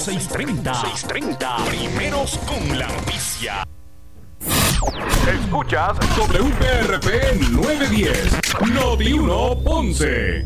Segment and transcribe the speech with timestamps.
[0.00, 0.74] 630.
[0.74, 1.56] 630.
[1.66, 3.64] Primeros con la noticia.
[5.28, 8.72] Escuchas WPRP 910.
[8.72, 10.44] Noti 1 Ponce.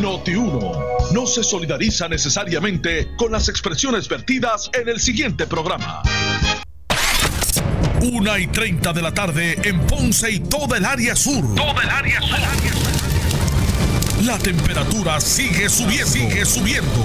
[0.00, 0.72] Noti 1
[1.12, 6.02] no se solidariza necesariamente con las expresiones vertidas en el siguiente programa.
[8.00, 11.54] Una y 30 de la tarde en Ponce y toda el área sur.
[11.54, 12.38] Toda el área sur.
[14.24, 16.06] La temperatura sigue subiendo.
[16.06, 17.04] Sigue subiendo.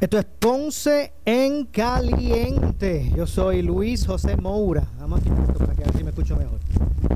[0.00, 3.12] Esto es Ponce en Caliente.
[3.16, 4.84] Yo soy Luis José Moura.
[4.98, 6.58] Vamos aquí para que a ver si me escucho mejor.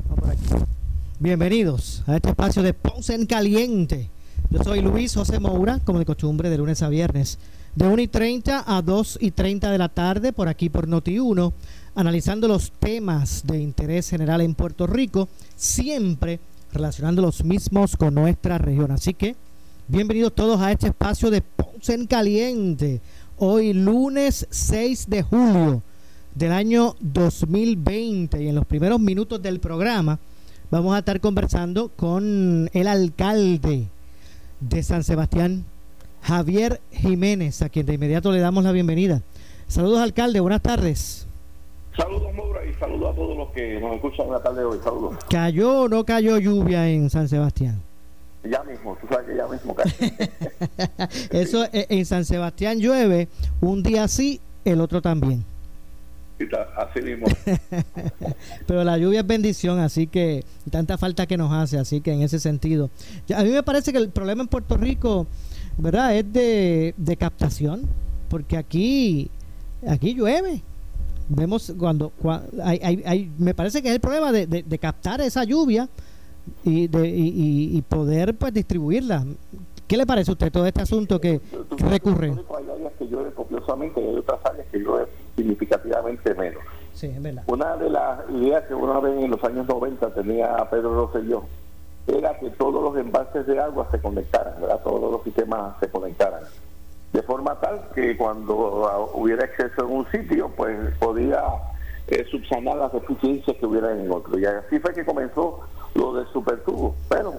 [0.07, 0.65] Vamos por aquí.
[1.19, 4.09] Bienvenidos a este espacio de Ponce en Caliente.
[4.49, 7.37] Yo soy Luis José Moura, como de costumbre, de lunes a viernes,
[7.75, 11.51] de 1 y 30 a 2 y 30 de la tarde, por aquí por Noti1,
[11.95, 16.39] analizando los temas de interés general en Puerto Rico, siempre
[16.71, 18.91] relacionando los mismos con nuestra región.
[18.91, 19.35] Así que,
[19.89, 23.01] bienvenidos todos a este espacio de Ponce en Caliente.
[23.37, 25.81] Hoy lunes 6 de julio
[26.35, 30.19] del año 2020 y en los primeros minutos del programa
[30.69, 33.87] vamos a estar conversando con el alcalde
[34.59, 35.65] de San Sebastián,
[36.21, 39.23] Javier Jiménez, a quien de inmediato le damos la bienvenida.
[39.67, 41.25] Saludos alcalde, buenas tardes.
[41.97, 44.77] Saludos, Maura, y saludos a todos los que nos escuchan en la tarde de hoy.
[44.83, 45.17] Saludos.
[45.29, 47.88] ¿Cayó o no cayó lluvia en San Sebastián?
[48.43, 49.91] Ya mismo, tú sabes que ya mismo cae.
[51.31, 53.27] Eso eh, en San Sebastián llueve
[53.61, 55.43] un día sí, el otro también.
[56.77, 57.27] Así mismo.
[58.67, 62.21] Pero la lluvia es bendición, así que tanta falta que nos hace, así que en
[62.21, 62.89] ese sentido.
[63.35, 65.27] A mí me parece que el problema en Puerto Rico,
[65.77, 66.15] ¿verdad?
[66.15, 67.81] Es de, de captación,
[68.29, 69.29] porque aquí,
[69.85, 70.61] aquí llueve.
[71.27, 74.79] Vemos cuando, cua- hay, hay- hay- me parece que es el problema de, de- de
[74.79, 75.89] captar esa lluvia
[76.63, 79.25] y, de, y, poder pues distribuirla.
[79.87, 81.41] ¿Qué le parece a usted todo este asunto que,
[81.77, 82.27] recurre?
[82.57, 86.61] Hay áreas que llueve copiosamente y hay otras áreas que llueve significativamente menos.
[86.93, 87.43] Sí, es verdad.
[87.47, 91.43] Una de las ideas que una vez en los años 90 tenía Pedro Rosselló
[92.07, 94.81] era que todos los embalses de agua se conectaran, ¿verdad?
[94.83, 96.41] todos los sistemas se conectaran.
[97.13, 101.41] De forma tal que cuando hubiera exceso en un sitio, pues podía
[102.09, 104.37] eh, subsanar las deficiencias que hubiera en otro.
[104.39, 105.61] Y así fue que comenzó
[105.95, 107.33] lo del supertubo, pero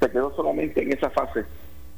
[0.00, 1.44] se quedó solamente en esa fase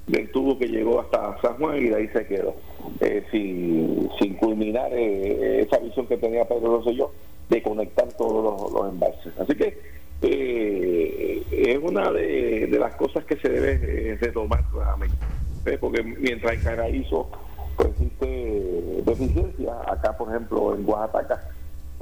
[0.07, 2.55] del tubo que llegó hasta San Juan y de ahí se quedó,
[3.01, 7.11] eh, sin, sin culminar eh, esa visión que tenía Pedro Rosselló
[7.49, 9.33] de conectar todos los, los embalses.
[9.39, 9.79] Así que
[10.23, 15.17] eh, es una de, de las cosas que se debe eh, retomar nuevamente,
[15.65, 15.79] ¿ves?
[15.79, 17.29] porque mientras en Caraízo
[17.77, 21.51] pues, existe deficiencia, acá por ejemplo en Oaxaca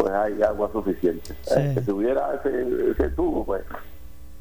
[0.05, 1.33] pues hay agua suficiente.
[1.57, 1.85] Eh, Sí.
[1.87, 3.63] si hubiera ese, ese tubo, pues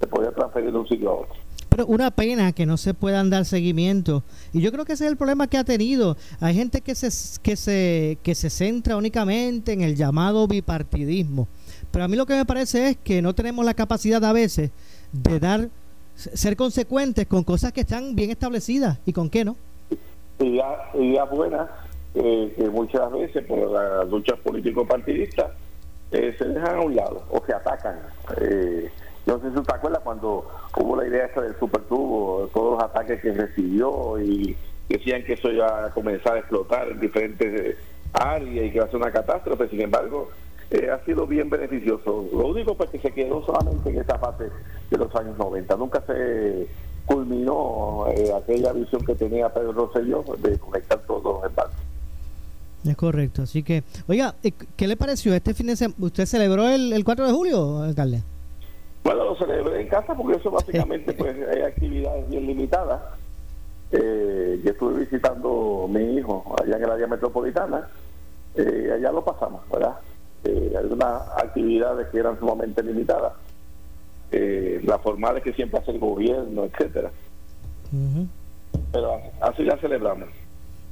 [0.01, 1.35] se podía transferir de un sitio a otro.
[1.69, 4.23] Pero una pena que no se puedan dar seguimiento.
[4.51, 6.17] Y yo creo que ese es el problema que ha tenido.
[6.41, 7.07] Hay gente que se,
[7.41, 11.47] que se, que se centra únicamente en el llamado bipartidismo.
[11.91, 14.69] Pero a mí lo que me parece es que no tenemos la capacidad a veces
[15.13, 15.69] de dar
[16.15, 19.55] ser consecuentes con cosas que están bien establecidas y con qué no.
[20.39, 21.69] ideas, ideas buenas
[22.15, 25.51] eh, que muchas veces por las luchas político-partidistas
[26.13, 27.99] eh, se dejan a un lado o se atacan.
[28.39, 28.89] Eh,
[29.25, 30.47] no sé si tú te acuerdas cuando
[30.77, 34.55] hubo la idea esta del supertubo, todos los ataques que recibió y
[34.89, 37.77] decían que eso iba a comenzar a explotar en diferentes eh,
[38.13, 39.69] áreas y que iba a ser una catástrofe.
[39.69, 40.29] Sin embargo,
[40.69, 42.27] eh, ha sido bien beneficioso.
[42.31, 44.49] Lo único pues que se quedó solamente en esa fase
[44.91, 45.75] de los años 90.
[45.77, 46.67] Nunca se
[47.05, 48.05] culminó
[48.37, 51.82] aquella visión que tenía Pedro Rosselló de conectar todos los embalses.
[52.85, 53.43] Es correcto.
[53.43, 54.35] Así que, oiga,
[54.75, 55.95] ¿qué le pareció este fin de semana?
[55.99, 58.23] ¿Usted celebró el, el 4 de julio, alcalde?
[59.03, 63.01] Bueno, lo celebré en casa porque eso básicamente pues hay actividades bien limitadas.
[63.91, 67.87] Eh, yo estuve visitando a mi hijo allá en el área metropolitana,
[68.55, 69.95] eh, allá lo pasamos, ¿verdad?
[70.45, 73.33] Eh, algunas actividades que eran sumamente limitadas,
[74.31, 77.11] eh, las formales que siempre hace el gobierno, etcétera.
[78.91, 80.29] Pero así la celebramos.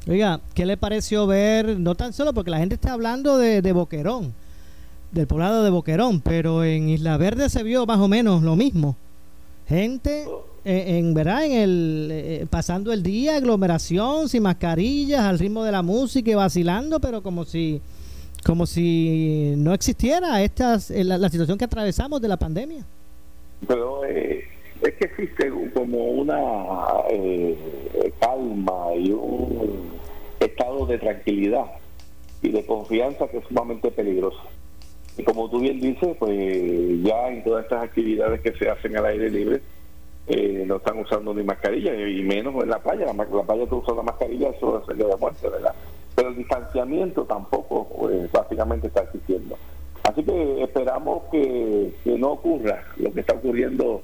[0.08, 4.34] Oiga, ¿qué le pareció ver, no tan solo porque la gente está hablando de, Boquerón,
[5.12, 8.96] del poblado de Boquerón, pero en Isla Verde se vio más o menos lo mismo.
[9.68, 10.28] Gente
[10.66, 15.72] en, en verdad en el eh, pasando el día aglomeración sin mascarillas al ritmo de
[15.72, 17.82] la música y vacilando pero como si
[18.44, 22.86] como si no existiera esta eh, la, la situación que atravesamos de la pandemia
[23.68, 24.44] pero eh,
[24.82, 26.40] es que existe como una
[27.10, 27.56] eh,
[28.20, 29.92] calma y un
[30.40, 31.66] estado de tranquilidad
[32.42, 34.42] y de confianza que es sumamente peligroso.
[35.18, 39.06] Y como tú bien dices, pues ya en todas estas actividades que se hacen al
[39.06, 39.62] aire libre,
[40.28, 43.06] eh, no están usando ni mascarilla, y menos en la playa.
[43.06, 45.76] La, la playa tú usas la mascarilla, eso es de muerte, ¿verdad?
[46.16, 49.58] Pero el distanciamiento tampoco, pues, básicamente está existiendo.
[50.04, 54.02] Así que esperamos que, que no ocurra lo que está ocurriendo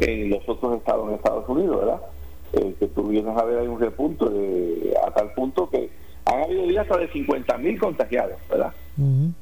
[0.00, 2.00] en los otros estados en Estados Unidos, ¿verdad?
[2.52, 5.88] Eh, que tú vienes a ver hay un repunto de, a tal punto que
[6.24, 8.72] han habido días hasta de 50 mil contagiados, ¿verdad?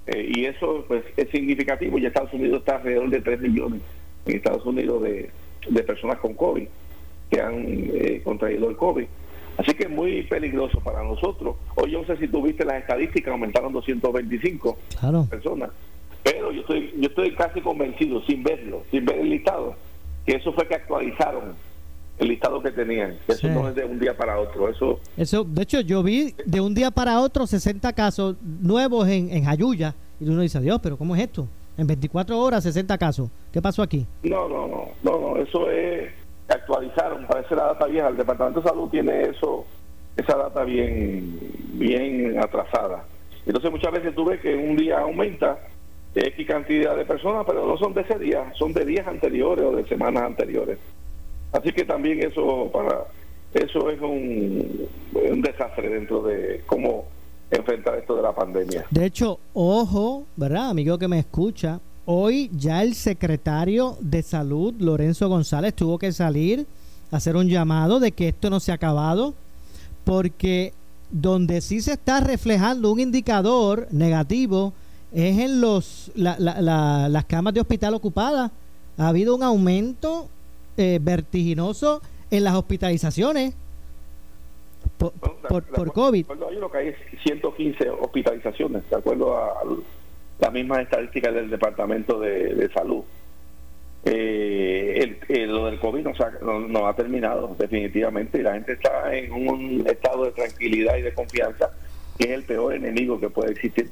[0.07, 1.99] Eh, y eso pues es significativo.
[1.99, 3.81] Y Estados Unidos está alrededor de 3 millones
[4.27, 5.31] en Estados Unidos de,
[5.69, 6.67] de personas con COVID
[7.31, 9.07] que han eh, contraído el COVID.
[9.59, 11.57] Así que es muy peligroso para nosotros.
[11.75, 15.71] Hoy yo no sé si tuviste las estadísticas, aumentaron 225 claro personas.
[16.23, 19.75] Pero yo estoy, yo estoy casi convencido, sin verlo, sin ver el listado,
[20.29, 21.55] que eso fue que actualizaron
[22.19, 23.17] el listado que tenían.
[23.27, 23.47] Eso Sí.
[23.49, 24.69] no es de un día para otro.
[24.69, 29.31] Eso Eso, de hecho, yo vi de un día para otro 60 casos nuevos en,
[29.31, 29.95] en Jayuya.
[30.21, 31.49] Y uno dice, Dios, pero ¿cómo es esto?
[31.79, 33.31] En 24 horas, 60 casos.
[33.53, 34.05] ¿Qué pasó aquí?
[34.23, 36.11] No, no, no, no, no, eso es,
[36.49, 39.65] actualizaron, parece la data vieja, el Departamento de Salud tiene eso,
[40.17, 41.39] esa data bien,
[41.75, 43.05] bien atrasada.
[43.47, 45.57] Entonces muchas veces tú ves que un día aumenta
[46.15, 49.77] X cantidad de personas, pero no son de ese día, son de días anteriores o
[49.77, 50.79] de semanas anteriores.
[51.53, 53.05] Así que también eso para
[53.55, 57.07] eso es un, un desastre dentro de cómo
[57.51, 58.85] enfrentar esto de la pandemia.
[58.91, 61.81] De hecho, ojo, ¿verdad, amigo que me escucha?
[62.05, 66.67] Hoy ya el secretario de Salud, Lorenzo González, tuvo que salir
[67.11, 69.35] a hacer un llamado de que esto no se ha acabado,
[70.05, 70.73] porque
[71.11, 74.73] donde sí se está reflejando un indicador negativo
[75.13, 78.51] es en los la- la- la- las camas de hospital ocupadas.
[78.99, 80.29] Ha habido un aumento
[80.77, 82.01] eh, vertiginoso
[82.31, 83.55] en las hospitalizaciones
[84.99, 86.27] por, por, por COVID.
[86.31, 89.55] A lo que hay es 115 hospitalizaciones, de acuerdo a
[90.41, 93.03] las mismas estadísticas del Departamento de, de Salud.
[94.05, 98.43] Eh, el- el- lo del COVID no, se ha, no, no ha terminado definitivamente y
[98.43, 101.71] la gente está en un estado de tranquilidad y de confianza
[102.17, 103.91] que es el peor enemigo que puede existir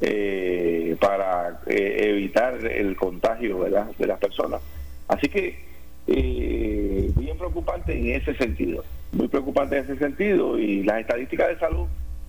[0.00, 3.86] eh, para eh, evitar el contagio ¿verdad?
[3.98, 4.60] de las personas.
[5.08, 5.58] Así que
[6.06, 11.58] eh, bien preocupante en ese sentido, muy preocupante en ese sentido y las estadísticas de
[11.58, 11.86] salud,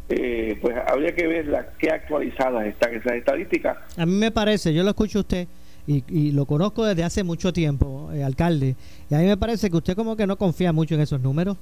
[0.08, 3.78] eh, pues habría que ver las qué actualizadas están esas estadísticas.
[3.98, 5.48] A mí me parece, yo lo escucho a usted
[5.88, 8.76] y, y lo conozco desde hace mucho tiempo, eh, alcalde,
[9.10, 11.58] y a mí me parece que usted como que no confía mucho en esos números.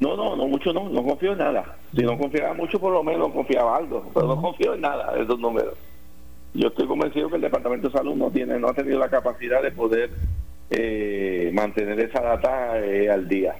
[0.00, 1.76] No, no, no mucho no, no confío en nada.
[1.94, 5.22] Si no confiaba mucho, por lo menos confiaba algo, pero no confío en nada de
[5.22, 5.74] esos números.
[6.54, 9.62] Yo estoy convencido que el Departamento de Salud no tiene, no ha tenido la capacidad
[9.62, 10.10] de poder
[10.70, 13.54] eh, mantener esa data eh, al día.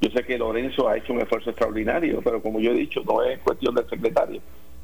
[0.00, 3.22] Yo sé que Lorenzo ha hecho un esfuerzo extraordinario, pero como yo he dicho, no
[3.22, 4.40] es cuestión del secretario.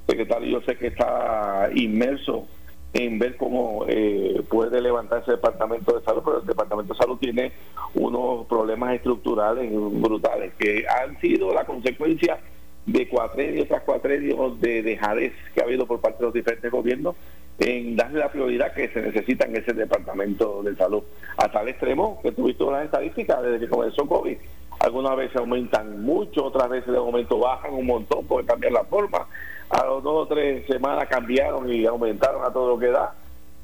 [0.06, 2.46] El secretario yo sé que está inmerso
[2.92, 7.18] en ver cómo eh, puede levantar ese departamento de salud, pero el departamento de salud
[7.18, 7.52] tiene
[7.94, 12.40] unos problemas estructurales brutales que han sido la consecuencia
[12.86, 17.14] de cuatrenios tras cuatrenios de dejadez que ha habido por parte de los diferentes gobiernos
[17.58, 21.02] en darle la prioridad que se necesita en ese departamento de salud.
[21.36, 24.36] A tal extremo que tuviste las estadísticas desde que comenzó COVID.
[24.80, 29.26] Algunas veces aumentan mucho, otras veces de momento bajan un montón, pueden cambiar la forma.
[29.70, 33.14] A las dos o tres semanas cambiaron y aumentaron a todo lo que da.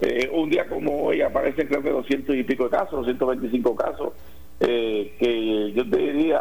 [0.01, 4.13] Eh, un día como hoy aparecen creo que 200 y pico de casos, 225 casos,
[4.61, 6.41] eh, que yo te diría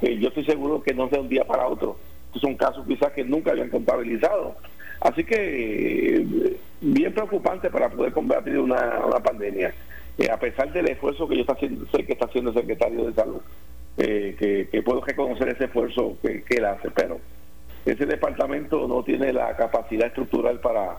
[0.00, 1.96] que yo estoy seguro que no sea un día para otro.
[2.26, 4.54] Estos son casos quizás que nunca habían contabilizado.
[5.00, 9.74] Así que eh, bien preocupante para poder combatir una, una pandemia.
[10.18, 13.06] Eh, a pesar del esfuerzo que yo está haciendo, sé que está haciendo el secretario
[13.06, 13.40] de salud,
[13.96, 17.18] eh, que, que puedo reconocer ese esfuerzo que, que él hace, pero
[17.84, 20.96] ese departamento no tiene la capacidad estructural para,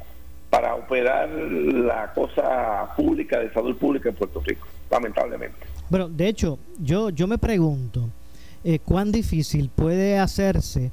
[0.50, 5.58] para operar la cosa pública de salud pública en Puerto Rico, lamentablemente.
[5.90, 8.10] Bueno, de hecho, yo, yo me pregunto
[8.64, 10.92] eh, cuán difícil puede hacerse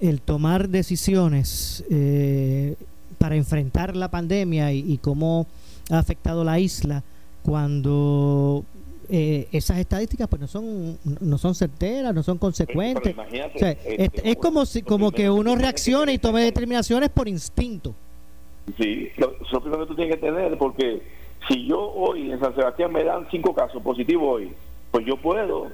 [0.00, 2.76] el tomar decisiones eh,
[3.18, 5.46] para enfrentar la pandemia y, y cómo
[5.90, 7.02] ha afectado la isla
[7.42, 8.64] cuando
[9.08, 13.16] eh, esas estadísticas pues no son no son certeras, no son consecuentes.
[13.16, 17.28] O sea, este, es, es como si como que uno reaccione y tome determinaciones por
[17.28, 17.94] instinto.
[18.76, 21.00] Sí, lo, primero que tú tienes que tener, porque
[21.48, 24.52] si yo hoy en San Sebastián me dan cinco casos positivos hoy,
[24.90, 25.68] pues yo puedo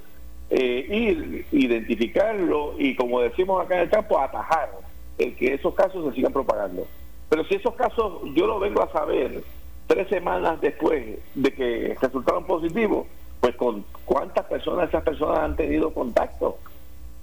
[0.50, 4.70] eh, ir, identificarlo y, como decimos acá en el campo, atajar
[5.18, 6.86] el que esos casos se sigan propagando.
[7.28, 9.42] Pero si esos casos yo lo vengo a saber
[9.86, 13.06] tres semanas después de que resultaron positivos,
[13.44, 16.56] pues con cuántas personas esas personas han tenido contacto.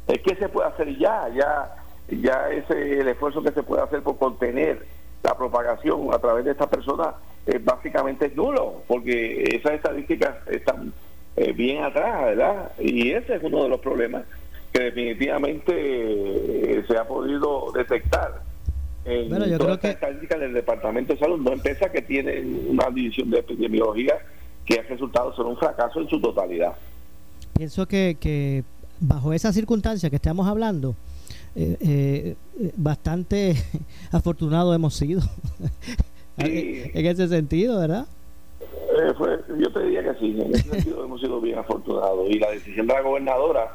[0.07, 1.75] Es que se puede hacer ya, ya,
[2.09, 4.85] ya ese el esfuerzo que se puede hacer por contener
[5.23, 7.15] la propagación a través de estas personas
[7.47, 10.93] es básicamente nulo, porque esas estadísticas están
[11.37, 12.71] eh, bien atrás, ¿verdad?
[12.77, 14.21] Y ese es uno de los problemas
[14.71, 18.41] que definitivamente eh, se ha podido detectar
[19.05, 22.41] en bueno, yo todas creo las estadísticas del Departamento de Salud, no empresa que tiene
[22.67, 24.19] una división de epidemiología
[24.71, 26.73] que ha resultado ser un fracaso en su totalidad.
[27.53, 28.63] Pienso que, que
[28.99, 30.95] bajo esa circunstancia que estamos hablando,
[31.55, 32.35] eh, eh,
[32.77, 33.55] bastante
[34.11, 35.21] afortunado hemos sido
[36.37, 38.05] en ese sentido, ¿verdad?
[38.61, 42.39] Eh, fue, yo te diría que sí, en ese sentido hemos sido bien afortunados y
[42.39, 43.71] la decisión de la gobernadora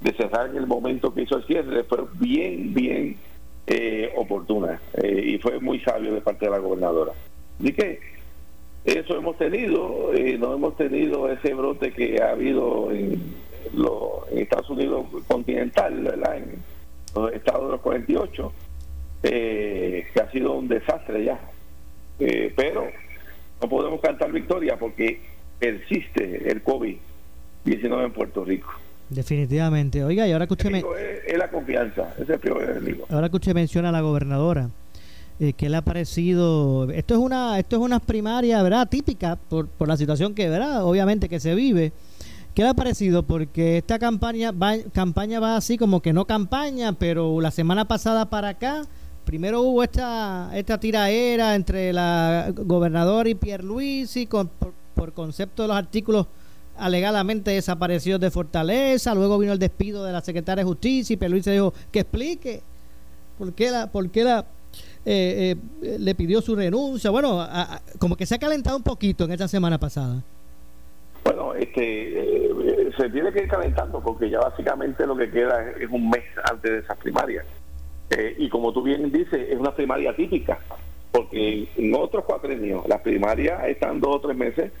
[0.00, 3.16] de cerrar en el momento que hizo el cierre fue bien, bien
[3.66, 7.12] eh, oportuna eh, y fue muy sabio de parte de la gobernadora.
[7.60, 8.00] Así que
[8.84, 13.34] eso hemos tenido, eh, no hemos tenido ese brote que ha habido en,
[13.74, 16.38] lo, en Estados Unidos continental, ¿verdad?
[16.38, 16.62] en
[17.14, 18.52] los estados de los 48,
[19.22, 21.38] eh, que ha sido un desastre ya.
[22.18, 22.86] Eh, pero
[23.60, 25.20] no podemos cantar victoria porque
[25.58, 28.70] persiste el COVID-19 en Puerto Rico.
[29.10, 30.04] Definitivamente.
[30.04, 30.84] Oiga, y ahora que usted, me, es,
[31.26, 33.06] es la confianza, ese es el primer enemigo.
[33.10, 34.70] ahora que usted menciona a la gobernadora,
[35.40, 36.90] eh, ¿qué le ha parecido?
[36.90, 38.86] Esto es una esto es una primaria, ¿verdad?
[38.86, 40.84] Típica por, por la situación que, ¿verdad?
[40.84, 41.92] Obviamente que se vive.
[42.54, 43.22] ¿Qué le ha parecido?
[43.22, 48.28] Porque esta campaña va, campaña va así como que no campaña, pero la semana pasada
[48.28, 48.82] para acá,
[49.24, 54.50] primero hubo esta esta tiraera entre la gobernadora y Pierluisi con,
[54.94, 56.26] por, concepto de los artículos
[56.76, 61.50] alegadamente desaparecidos de Fortaleza, luego vino el despido de la secretaria de Justicia y Pierluisi
[61.52, 62.62] dijo que explique
[63.38, 64.44] por qué la, por qué la
[65.06, 67.10] eh, eh, le pidió su renuncia.
[67.10, 70.22] Bueno, a- a- como que se ha calentado un poquito en esta semana pasada.
[71.24, 75.82] Bueno, este, eh, se tiene que ir calentando porque ya básicamente lo que queda es,
[75.82, 77.44] es un mes antes de esas primarias.
[78.10, 80.58] Eh, y como tú bien dices, es una primaria típica,
[81.12, 84.72] porque en otros cuatrenios las primarias están dos o tres meses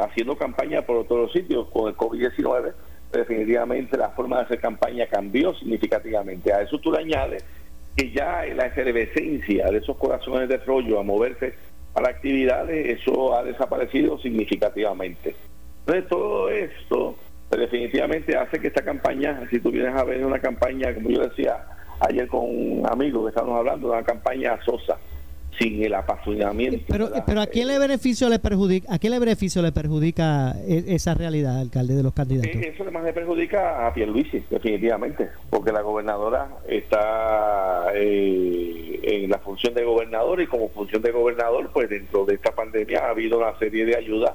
[0.00, 2.72] haciendo campaña por otros sitios con el COVID-19.
[3.12, 6.52] Definitivamente la forma de hacer campaña cambió significativamente.
[6.52, 7.44] A eso tú le añades
[7.96, 11.54] que ya la efervescencia de esos corazones de rollo a moverse
[11.92, 15.34] para actividades, eso ha desaparecido significativamente.
[15.80, 17.16] Entonces todo esto
[17.48, 21.20] pues, definitivamente hace que esta campaña, si tú vienes a ver una campaña, como yo
[21.20, 21.64] decía
[22.00, 24.98] ayer con un amigo que estábamos hablando, una campaña sosa,
[25.58, 26.84] sin el apasionamiento.
[26.88, 30.84] Pero, pero ¿a quién le beneficio le perjudica, a quién le beneficio le perjudica e-
[30.94, 32.50] esa realidad, alcalde, de los candidatos?
[32.54, 39.38] Eh, Eso más le perjudica a Pierluisi, definitivamente, porque la gobernadora está eh, en la
[39.38, 43.38] función de gobernador y como función de gobernador, pues dentro de esta pandemia ha habido
[43.38, 44.32] una serie de ayudas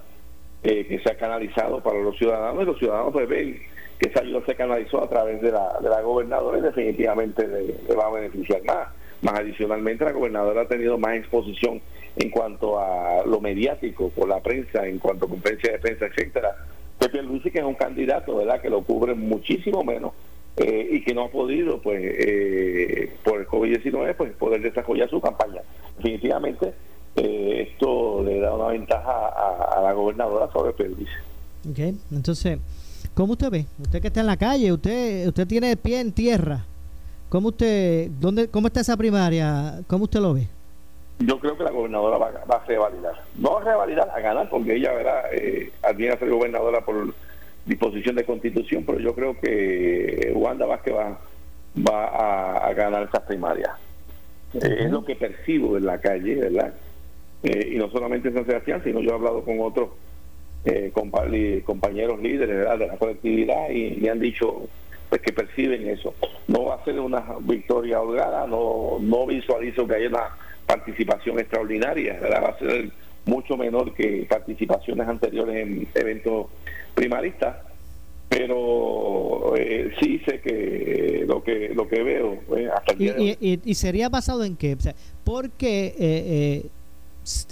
[0.64, 3.60] eh, que se ha canalizado para los ciudadanos y los ciudadanos pues ven
[4.00, 7.76] que esa ayuda se canalizó a través de la, de la gobernadora y definitivamente le,
[7.88, 8.90] le va a beneficiar más.
[9.22, 11.82] Más adicionalmente, la gobernadora ha tenido más exposición
[12.18, 16.56] en cuanto a lo mediático por la prensa, en cuanto a conferencias de prensa, etcétera.
[17.00, 20.14] Que Pierluisi, que es un candidato, ¿verdad?, que lo cubre muchísimo menos
[20.58, 25.20] eh, y que no ha podido, pues, eh, por el COVID-19, pues, poder desarrollar su
[25.20, 25.62] campaña.
[25.98, 26.74] Definitivamente,
[27.18, 31.12] eh, esto le da una ventaja a, la gobernadora sobre Pierluisi.
[31.70, 32.60] Ok, Entonces,
[33.14, 33.66] ¿cómo usted ve?
[33.80, 36.66] Usted que está en la calle, usted usted tiene pie en tierra.
[37.30, 39.82] ¿Cómo usted, dónde, cómo está esa primaria?
[39.88, 40.48] ¿Cómo usted lo ve?
[41.20, 43.16] Yo creo que la gobernadora va, va a revalidar.
[43.38, 47.14] No a revalidar, a ganar, porque ella, ¿verdad?, eh, a ser gobernadora por
[47.66, 51.20] disposición de constitución, pero yo creo que Wanda Vázquez va,
[51.88, 53.72] va a, ganar esas primarias.
[54.54, 56.74] Eh, es lo que percibo en la calle, ¿verdad?
[57.44, 59.90] Eh, y no solamente en San Sebastián, sino yo he hablado con otros
[60.66, 62.80] eh, compañeros líderes ¿verdad?
[62.80, 64.68] de la colectividad y me han dicho
[65.10, 66.14] pues que perciben eso.
[66.48, 70.30] No va a ser una victoria holgada, no, no visualizo que haya una
[70.66, 72.44] participación extraordinaria, ¿verdad?
[72.44, 72.90] va a ser
[73.26, 76.48] mucho menor que participaciones anteriores en eventos
[76.94, 77.56] primaristas,
[78.30, 83.60] pero eh, sí sé que lo que lo que veo eh, hasta el ¿Y, día
[83.64, 84.74] y, sería basado en qué?
[84.74, 86.66] O sea, ¿Por qué eh,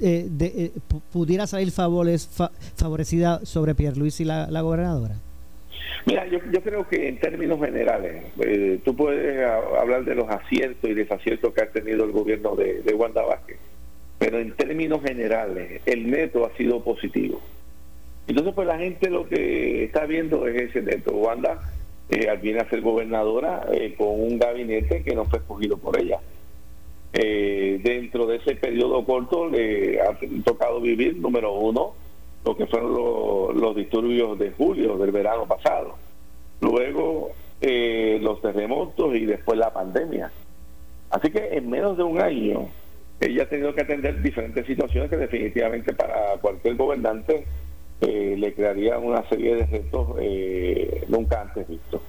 [0.02, 5.16] eh, de- eh, pu- pudiera salir favores- fa- favorecida sobre Pierluisi la, la gobernadora?
[6.06, 10.90] Mira, yo, yo creo que en términos generales, eh, tú puedes hablar de los aciertos
[10.90, 13.58] y desaciertos que ha tenido el gobierno de, de Wanda Vázquez,
[14.20, 17.42] pero en términos generales, el neto ha sido positivo.
[18.28, 21.12] Entonces, pues la gente lo que está viendo es ese neto.
[21.14, 21.60] Wanda
[22.10, 26.20] eh, viene a ser gobernadora eh, con un gabinete que no fue escogido por ella.
[27.14, 31.94] Eh, dentro de ese periodo corto le ha tocado vivir, número uno,
[32.46, 35.96] lo que fueron los disturbios de julio del verano pasado.
[36.62, 37.32] Luego
[37.62, 40.32] eh, los terremotos y después la pandemia.
[41.10, 42.70] Así que en menos de un año
[43.20, 47.46] ella ha tenido que atender diferentes situaciones que definitivamente para cualquier gobernante
[48.02, 52.02] eh, le crearía una serie de retos eh, nunca antes vistos.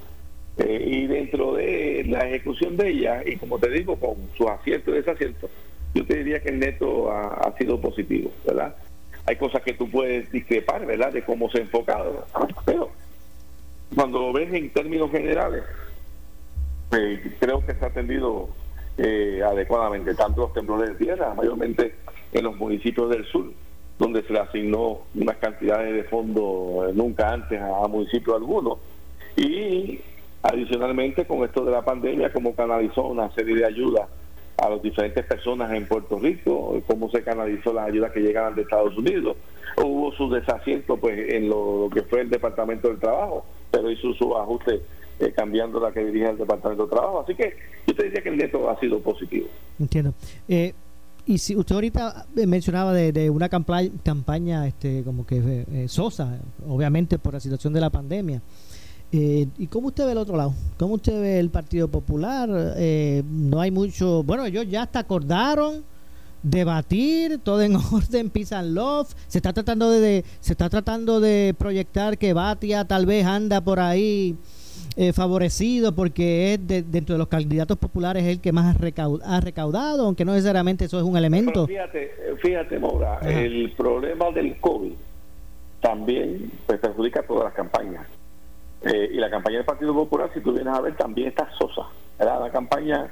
[0.59, 4.97] y dentro de la ejecución de ella, y como te digo, con sus aciertos y
[4.97, 5.51] desaciertos,
[5.95, 8.75] yo te diría que el neto ha sido positivo, ¿verdad?
[9.27, 12.27] Hay cosas que tú puedes discrepar, ¿verdad?, de cómo se ha enfocado,
[12.65, 12.91] pero
[13.95, 15.63] cuando lo ves en términos generales,
[16.91, 18.49] pues, creo que se ha atendido
[18.99, 21.95] eh, adecuadamente, tanto los temblores de tierra, mayormente
[22.33, 23.51] en los municipios del sur,
[23.99, 28.79] donde se le asignó unas cantidades de fondos nunca antes a, municipios algunos,
[29.37, 30.01] y
[30.43, 34.09] adicionalmente con esto de la pandemia, como canalizó una serie de ayudas
[34.57, 38.63] a las diferentes personas en Puerto Rico, cómo se canalizó las ayudas que llegaban de
[38.63, 39.37] Estados Unidos.
[39.77, 44.37] Hubo su desasiento pues en lo que fue el Departamento del Trabajo, pero hizo su
[44.37, 44.81] ajuste
[45.19, 47.21] eh, cambiando la que dirige el Departamento de Trabajo.
[47.21, 47.57] Así que
[47.87, 49.49] yo te diría que el neto ha sido positivo.
[49.79, 50.15] Entiendo.
[50.49, 50.73] Eh,
[51.27, 57.19] y si usted ahorita mencionaba de, una campaña, campaña este, como que eh, sosa, obviamente
[57.19, 58.43] por la situación de la pandemia.
[59.13, 60.55] ¿Y cómo usted ve el otro lado?
[60.77, 62.49] ¿Cómo usted ve el Partido Popular?
[62.49, 64.23] no hay mucho.
[64.25, 65.85] Bueno, ellos ya hasta acordaron
[66.45, 69.09] debatir, todo en orden, peace and love.
[69.27, 73.81] Se está tratando de, se está tratando de proyectar que Batia tal vez anda por
[73.81, 74.37] ahí
[74.97, 80.25] eh, favorecido porque es dentro de los candidatos populares el que más ha, recaudado, aunque
[80.25, 81.67] no necesariamente eso es un elemento.
[81.67, 84.93] fíjate, fíjate, Maura, el problema del COVID
[85.81, 88.07] también pues, perjudica todas las campañas.
[88.85, 91.83] Eh, y la campaña del Partido Popular, si tú vienes a ver, también está sosa.
[92.19, 93.11] Era la campaña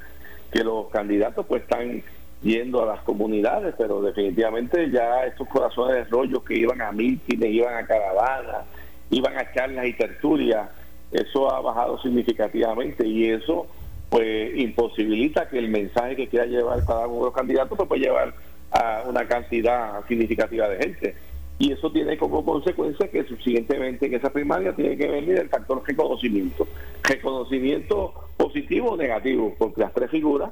[0.50, 2.02] que los candidatos pues están
[2.42, 7.50] yendo a las comunidades, pero definitivamente ya estos corazones de rollo que iban a mítines,
[7.50, 8.66] iban a caravanas,
[9.10, 10.68] iban a charlas y tertulias,
[11.10, 13.66] eso ha bajado significativamente y eso
[14.10, 18.02] pues imposibilita que el mensaje que quiera llevar cada uno de los candidatos pues pueda
[18.02, 18.34] llevar
[18.72, 21.14] a una cantidad significativa de gente.
[21.62, 25.80] Y eso tiene como consecuencia que subsiguientemente en esa primaria tiene que venir el factor
[25.86, 26.66] reconocimiento.
[27.04, 30.50] Reconocimiento positivo o negativo, porque las tres figuras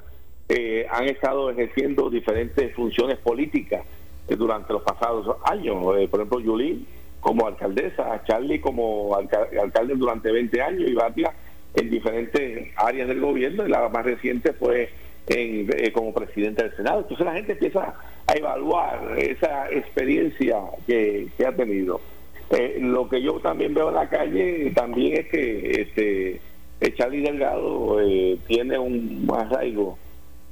[0.49, 3.83] eh, han estado ejerciendo diferentes funciones políticas
[4.29, 5.79] eh, durante los pasados años.
[5.99, 6.87] Eh, por ejemplo, Yulín
[7.19, 11.33] como alcaldesa, Charlie como alcalde durante 20 años y Batia
[11.75, 14.91] en diferentes áreas del gobierno y la más reciente fue
[15.93, 17.01] como presidente del Senado.
[17.01, 17.95] Entonces la gente empieza
[18.27, 22.01] a evaluar esa experiencia que, ha tenido.
[22.81, 26.41] lo que yo también veo en la calle también es que este
[26.97, 27.99] Charlie Delgado
[28.47, 29.99] tiene un arraigo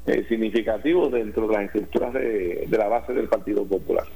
[0.08, 4.06] eh, significativos dentro de las estructuras de, la base del Partido Popular.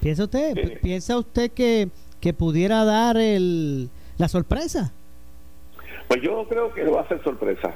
[0.00, 1.88] ¿Piensa usted, eh, ¿piensa usted que,
[2.20, 4.92] que pudiera dar el, la sorpresa?
[6.06, 7.74] Pues yo creo que va a ser sorpresa.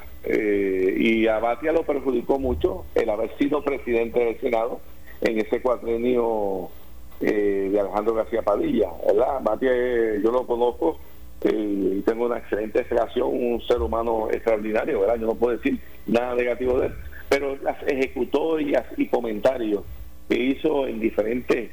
[1.09, 4.81] Eh, y a Batia lo perjudicó mucho el haber sido presidente del Senado
[5.21, 6.69] en ese cuatrenio
[7.21, 8.91] de Alejandro García Padilla.
[9.07, 9.41] ¿verdad?
[9.43, 9.71] Batia,
[10.23, 10.99] yo lo conozco
[11.45, 15.17] y tengo una excelente relación, un ser humano extraordinario, ¿verdad?
[15.21, 16.93] Yo no puedo decir nada negativo de él
[17.29, 19.83] pero las ejecutorias y comentarios
[20.29, 21.71] que hizo en diferentes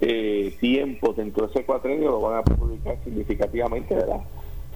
[0.00, 4.20] eh, tiempos dentro de ese cuatrenio lo van a perjudicar significativamente, ¿verdad?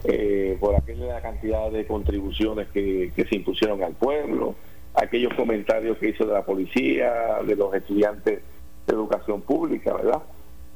[0.05, 4.57] Eh, por aquella cantidad de contribuciones que, se impusieron al pueblo,
[4.95, 8.41] aquellos comentarios que hizo de la policía, de los estudiantes
[8.87, 10.23] de educación pública, ¿verdad?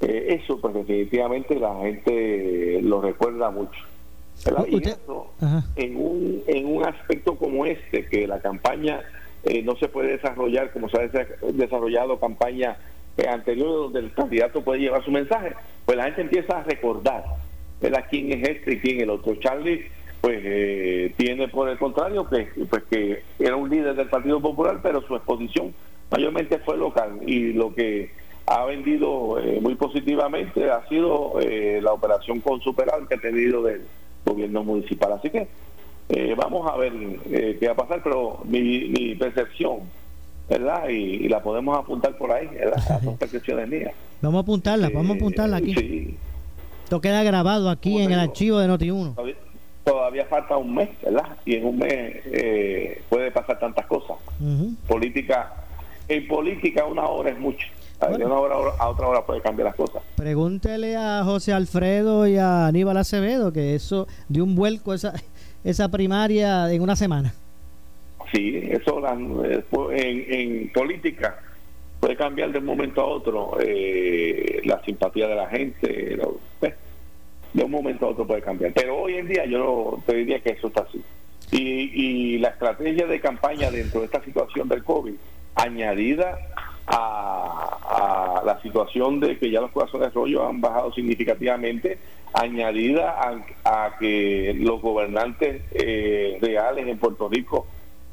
[0.00, 3.80] Eh, eso, pues definitivamente la gente lo recuerda mucho.
[4.68, 5.32] Y eso,
[5.76, 9.00] en un, en un aspecto como este, que la campaña
[9.42, 11.08] eh, no se puede desarrollar como se ha
[11.52, 12.76] desarrollado campaña
[13.16, 17.24] eh, anterior donde el candidato puede llevar su mensaje, pues la gente empieza a recordar
[17.80, 18.04] ¿verdad?
[18.10, 19.34] quién es este y quién es el otro.
[19.36, 19.86] Charlie
[20.20, 24.80] pues eh, tiene por el contrario que pues que era un líder del Partido Popular,
[24.82, 25.72] pero su exposición
[26.10, 28.10] mayormente fue local y lo que
[28.46, 31.34] ha vendido muy positivamente ha sido
[31.82, 33.82] la operación con superal que ha tenido del
[34.24, 35.12] gobierno municipal.
[35.12, 35.48] Así que
[36.08, 36.92] eh, vamos a ver
[37.30, 39.80] eh, qué va a pasar, pero mi, percepción,
[40.48, 40.88] ¿verdad?
[40.88, 43.02] Y, la podemos apuntar por ahí, ¿verdad?
[43.02, 43.92] Son percepciones mías.
[44.20, 45.74] Vamos a apuntarla, vamos a eh, apuntarla aquí.
[45.74, 46.16] Sí.
[46.86, 49.34] Esto queda grabado aquí en el archivo de Noti1.
[49.82, 51.36] Todavía, falta un mes, ¿verdad?
[51.44, 52.22] Y en un mes
[53.08, 54.16] puede pasar tantas cosas.
[54.86, 55.52] Política,
[56.06, 57.66] en política una hora es mucho.
[57.98, 60.00] A, una hora, a otra hora puede cambiar las cosas.
[60.14, 65.12] Pregúntele a José Alfredo y a Aníbal Acevedo que eso dio un vuelco esa,
[65.64, 67.34] esa primaria en una semana.
[68.32, 71.36] Sí, eso eh, en, en política
[72.06, 76.16] puede cambiar de un momento a otro eh, la simpatía de la gente,
[76.60, 76.72] pues,
[77.52, 78.72] de un momento a otro puede cambiar.
[78.72, 81.02] Pero hoy en día yo no te diría que eso está así.
[81.50, 85.14] Y, y la estrategia de campaña dentro de esta situación del COVID,
[85.56, 86.38] añadida
[86.86, 91.98] a, la situación de que ya los corazones de rollo han bajado significativamente,
[92.34, 93.16] añadida
[93.64, 97.66] a, que los gobernantes eh, reales en Puerto Rico,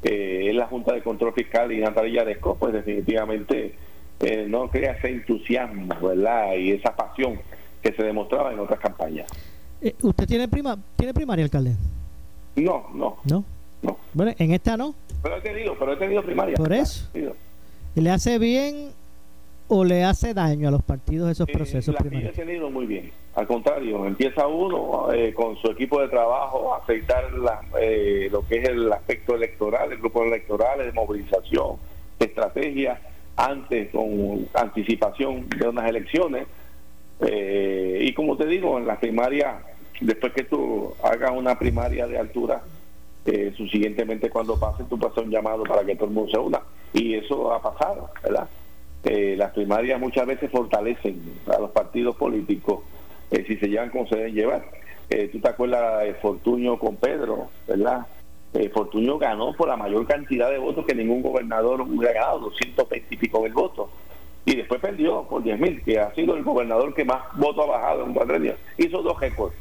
[0.04, 3.74] eh, en la Junta de Control Fiscal y Natalia Yaresco, pues definitivamente
[4.20, 6.54] eh, no crea ese entusiasmo, ¿verdad?
[6.56, 7.40] Y esa pasión
[7.82, 9.26] que se demostraba en otras campañas.
[9.80, 11.74] Eh, ¿Usted tiene prima tiene primaria, alcalde?
[12.56, 13.16] No, no.
[13.24, 13.44] ¿No?
[13.82, 13.98] No.
[14.12, 14.94] Bueno, en esta no.
[15.22, 16.54] Pero he tenido, pero he tenido primaria.
[16.54, 17.08] Por eso.
[17.94, 18.90] ¿Y le hace bien
[19.68, 22.32] o le hace daño a los partidos esos eh, procesos primarios?
[22.32, 23.10] he tenido muy bien.
[23.34, 28.68] Al contrario, empieza uno eh, con su equipo de trabajo a afectar lo que es
[28.68, 31.76] el aspecto electoral, el grupo electoral, de movilización,
[32.18, 33.00] estrategia,
[33.36, 36.46] antes con anticipación de unas elecciones
[37.20, 39.60] eh, y como te digo, en la primaria,
[40.00, 42.62] después que tú hagas una primaria de altura,
[43.26, 46.60] eh, subsiguientemente cuando pase, tú pasas un llamado para que todo el mundo se una.
[46.92, 48.48] Y eso ha pasado, ¿verdad?
[49.04, 52.80] Eh, las primarias muchas veces fortalecen a los partidos políticos
[53.38, 54.64] eh, si se llevan como se llevar.
[55.32, 58.06] tú te acuerdas de Fortuño con Pedro, ¿verdad?
[58.72, 63.18] Fortuño ganó por la mayor cantidad de votos que ningún gobernador hubiera ganado, 220 y
[63.18, 63.90] pico mil votos
[64.46, 68.04] y después perdió por 10.000, que ha sido el gobernador que más votos ha bajado
[68.04, 68.36] en cuatro
[68.76, 69.54] Hizo dos récords,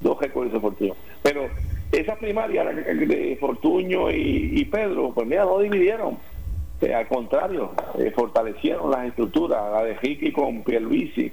[0.00, 0.94] dos récords de Fortuño.
[1.22, 1.46] Pero
[1.92, 6.16] esa primaria de Fortuño y, Pedro, pues mira, no dividieron.
[6.80, 11.30] Eh, al contrario, eh, fortalecieron las estructuras, la de Ricky con Pierluisi.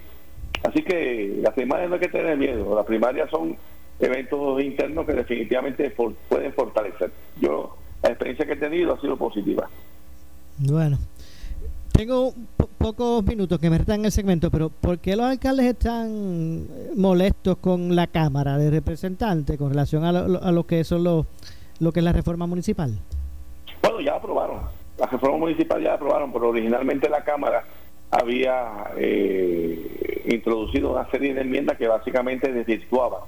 [0.64, 3.58] Así que las primarias no hay que tener miedo, las primarias son
[4.00, 7.12] eventos internos que definitivamente pueden fortalecer.
[7.40, 9.70] Yo, la experiencia que he tenido ha sido positiva.
[10.58, 10.98] Bueno,
[11.92, 12.34] tengo
[12.78, 17.96] pocos minutos que me restan el segmento, pero ¿por qué los alcaldes están molestos con
[17.96, 21.26] la Cámara de Representantes con relación a lo, que son los,
[21.80, 22.98] lo que es la reforma municipal?
[23.82, 24.62] Bueno, ya aprobaron.
[24.98, 27.64] La reforma municipal ya aprobaron, pero originalmente la Cámara
[28.12, 33.22] había eh, introducido una serie de enmiendas que básicamente desvirtuaban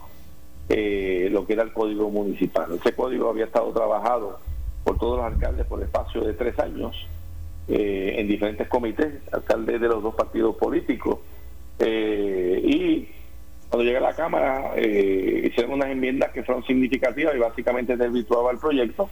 [0.69, 2.67] eh, lo que era el código municipal.
[2.73, 4.39] Ese código había estado trabajado
[4.83, 7.07] por todos los alcaldes por el espacio de tres años
[7.67, 11.19] eh, en diferentes comités, alcaldes de los dos partidos políticos.
[11.79, 13.09] Eh, y
[13.69, 18.51] cuando llega a la Cámara, eh, hicieron unas enmiendas que fueron significativas y básicamente desvirtuaba
[18.51, 19.09] el proyecto.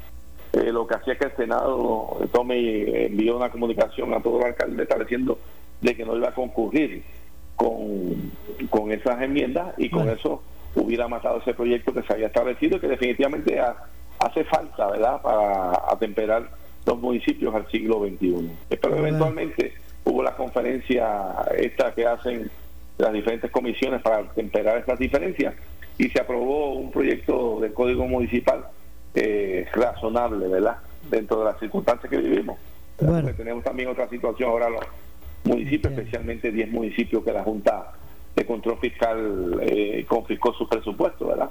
[0.53, 5.39] lo que hacía que el Senado tome envió una comunicación a todos los alcaldes estableciendo
[5.81, 7.03] de que no iba a concurrir
[7.55, 8.31] con,
[8.69, 10.41] con esas enmiendas y con eso
[10.75, 13.59] hubiera matado ese proyecto que se había establecido y que definitivamente
[14.19, 16.49] hace falta, ¿verdad?, para atemperar
[16.85, 18.51] los municipios al siglo XXI.
[18.69, 19.73] Pero eventualmente
[20.05, 22.49] hubo la conferencia esta que hacen
[22.97, 25.55] las diferentes comisiones para temperar estas diferencias
[25.97, 28.65] y se aprobó un proyecto de código municipal
[29.13, 30.77] eh, razonable, ¿verdad?
[31.09, 32.57] Dentro de las circunstancias que vivimos.
[33.35, 34.69] tenemos también otra situación ahora
[35.43, 37.93] municipios, especialmente 10 municipios que la Junta
[38.35, 41.49] de Control Fiscal eh, confiscó su presupuesto, ¿verdad?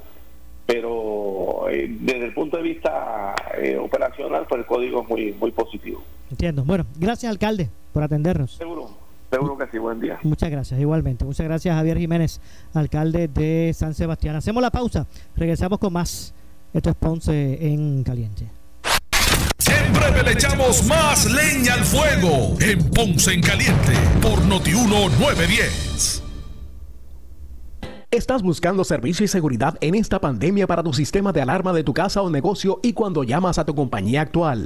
[0.70, 5.50] pero eh, desde el punto de vista eh, operacional, pues el código es muy, muy
[5.50, 6.00] positivo.
[6.30, 6.62] Entiendo.
[6.64, 8.52] Bueno, gracias, alcalde, por atendernos.
[8.52, 8.88] Seguro.
[9.32, 10.20] Seguro que sí, buen día.
[10.22, 11.24] Muchas gracias, igualmente.
[11.24, 12.40] Muchas gracias, Javier Jiménez,
[12.72, 14.36] alcalde de San Sebastián.
[14.36, 16.32] Hacemos la pausa, regresamos con más.
[16.72, 18.59] Esto es Ponce en Caliente.
[19.60, 23.92] Siempre le echamos más leña al fuego en Ponce en Caliente
[24.22, 26.24] por Notiuno 910.
[28.10, 31.92] ¿Estás buscando servicio y seguridad en esta pandemia para tu sistema de alarma de tu
[31.92, 34.64] casa o negocio y cuando llamas a tu compañía actual?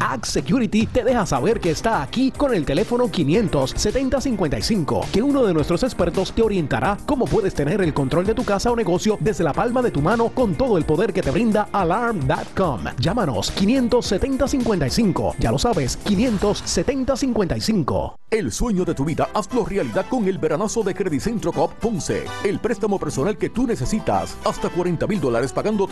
[0.00, 5.52] Ag Security te deja saber que está aquí con el teléfono 57055, que uno de
[5.52, 9.42] nuestros expertos te orientará cómo puedes tener el control de tu casa o negocio desde
[9.42, 12.84] la palma de tu mano con todo el poder que te brinda Alarm.com.
[12.98, 18.20] Llámanos 57055, ya lo sabes, 57055.
[18.30, 22.24] El sueño de tu vida, hazlo realidad con el veranazo de Centro Coop Ponce.
[22.44, 24.36] El préstamo personal que tú necesitas.
[24.44, 25.86] Hasta 40 mil dólares pagando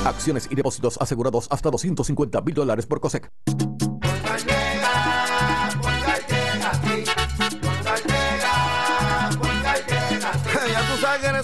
[0.06, 3.32] Acciones y depósitos asegurados hasta 250 mil dólares por COSEC.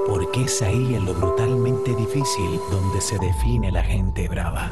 [0.08, 4.72] porque es ahí en lo brutalmente difícil donde se define la gente brava.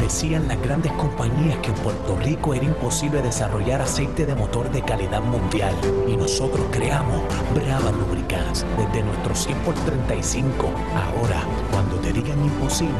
[0.00, 4.82] Decían las grandes compañías que en Puerto Rico era imposible desarrollar aceite de motor de
[4.82, 5.74] calidad mundial
[6.06, 7.20] y nosotros creamos
[7.54, 10.66] Brava Lubricants desde nuestro 100 por 35.
[10.94, 12.92] Ahora, cuando te digan imposible,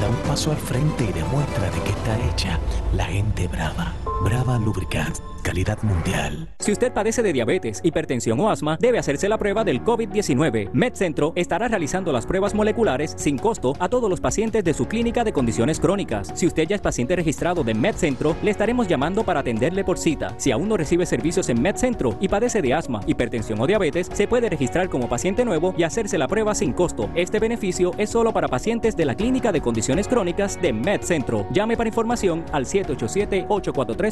[0.00, 2.58] da un paso al frente y demuestra de qué está hecha
[2.92, 3.94] la gente brava.
[4.24, 6.48] Brava Lubricants calidad mundial.
[6.58, 10.70] Si usted padece de diabetes, hipertensión o asma, debe hacerse la prueba del COVID-19.
[10.72, 15.24] MedCentro estará realizando las pruebas moleculares sin costo a todos los pacientes de su clínica
[15.24, 16.32] de condiciones crónicas.
[16.34, 20.34] Si usted ya es paciente registrado de MedCentro, le estaremos llamando para atenderle por cita.
[20.38, 24.28] Si aún no recibe servicios en MedCentro y padece de asma, hipertensión o diabetes, se
[24.28, 27.10] puede registrar como paciente nuevo y hacerse la prueba sin costo.
[27.14, 31.46] Este beneficio es solo para pacientes de la clínica de condiciones crónicas de MedCentro.
[31.52, 32.66] Llame para información al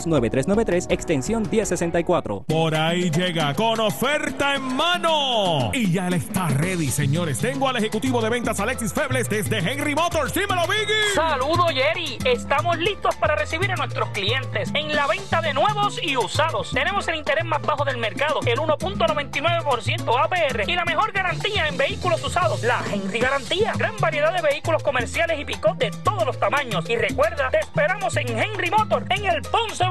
[0.06, 2.44] 787-843-9393 extensión 1064.
[2.46, 5.70] Por ahí llega con oferta en mano.
[5.72, 7.38] Y ya él está ready, señores.
[7.38, 10.34] Tengo al ejecutivo de ventas Alexis Febles desde Henry Motors.
[10.34, 11.14] Dímelo, Biggie.
[11.14, 12.18] Saludo, Jerry.
[12.24, 16.70] Estamos listos para recibir a nuestros clientes en la venta de nuevos y usados.
[16.72, 21.76] Tenemos el interés más bajo del mercado, el 1.99% APR y la mejor garantía en
[21.76, 23.72] vehículos usados, la Henry Garantía.
[23.76, 26.88] Gran variedad de vehículos comerciales y pick de todos los tamaños.
[26.88, 29.84] Y recuerda, te esperamos en Henry Motors, en el Ponce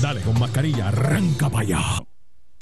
[0.00, 2.13] Dale con mascarilla, arranca para allá.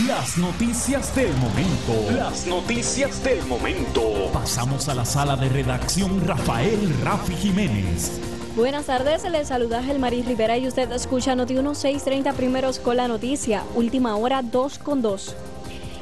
[0.00, 2.12] las noticias del momento.
[2.16, 4.28] Las noticias del momento.
[4.32, 8.20] Pasamos a la sala de redacción Rafael Rafi Jiménez.
[8.56, 13.62] Buenas tardes, les saluda Gelmaris Rivera y usted escucha Noti 1630 primeros con la noticia,
[13.76, 15.36] última hora 2 con 2.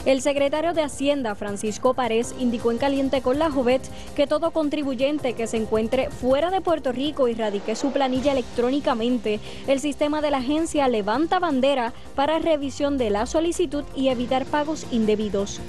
[0.04, 3.82] El secretario de Hacienda, Francisco Párez, indicó en Caliente con la Jovet
[4.16, 9.38] que todo contribuyente que se encuentre fuera de Puerto Rico y radique su planilla electrónicamente,
[9.68, 14.86] el sistema de la agencia levanta bandera para revisión de la solicitud y evitar pagos
[14.90, 15.60] indebidos.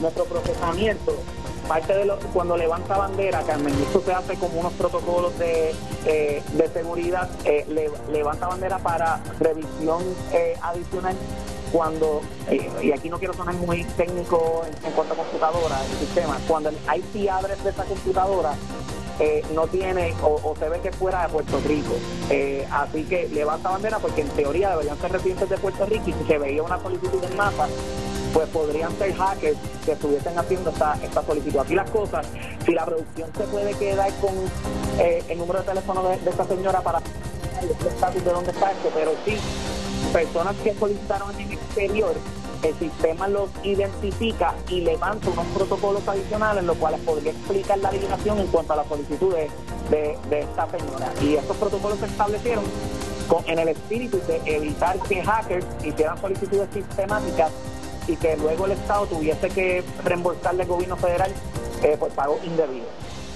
[0.00, 1.14] Nuestro procesamiento
[1.68, 5.74] parte de lo, cuando levanta bandera, que esto se hace como unos protocolos de,
[6.06, 7.66] eh, de seguridad, eh,
[8.10, 10.02] levanta bandera para revisión
[10.32, 11.14] eh, adicional
[11.72, 16.38] cuando, eh, y aquí no quiero sonar muy técnico en, cuanto a computadora, el sistema,
[16.46, 18.54] cuando el IP de esa computadora
[19.20, 21.94] eh, no tiene o, se ve que fuera de Puerto Rico.
[22.30, 26.12] Eh, así que levanta bandera porque en teoría deberían ser residentes de Puerto Rico y
[26.12, 27.68] si se veía una solicitud en mapa,
[28.32, 31.58] pues podrían ser hackers que estuviesen haciendo esta, esta solicitud.
[31.58, 32.26] Aquí las cosas,
[32.64, 34.34] si la producción se puede quedar con
[34.98, 37.00] el número de teléfono de, de esta señora para
[37.60, 39.36] el estatus de dónde está esto, pero sí
[40.08, 42.14] personas que solicitaron en el exterior,
[42.62, 48.38] el sistema los identifica y levanta unos protocolos adicionales, los cuales podría explicar la legislación
[48.38, 49.32] en cuanto a la solicitud
[49.90, 51.12] de, esta señora.
[51.22, 52.64] Y estos protocolos se establecieron
[53.46, 57.52] en el espíritu de evitar que hackers hicieran solicitudes sistemáticas
[58.08, 61.30] y que luego el Estado tuviese que reembolsarle al gobierno federal
[61.82, 62.86] eh, por pago indebido.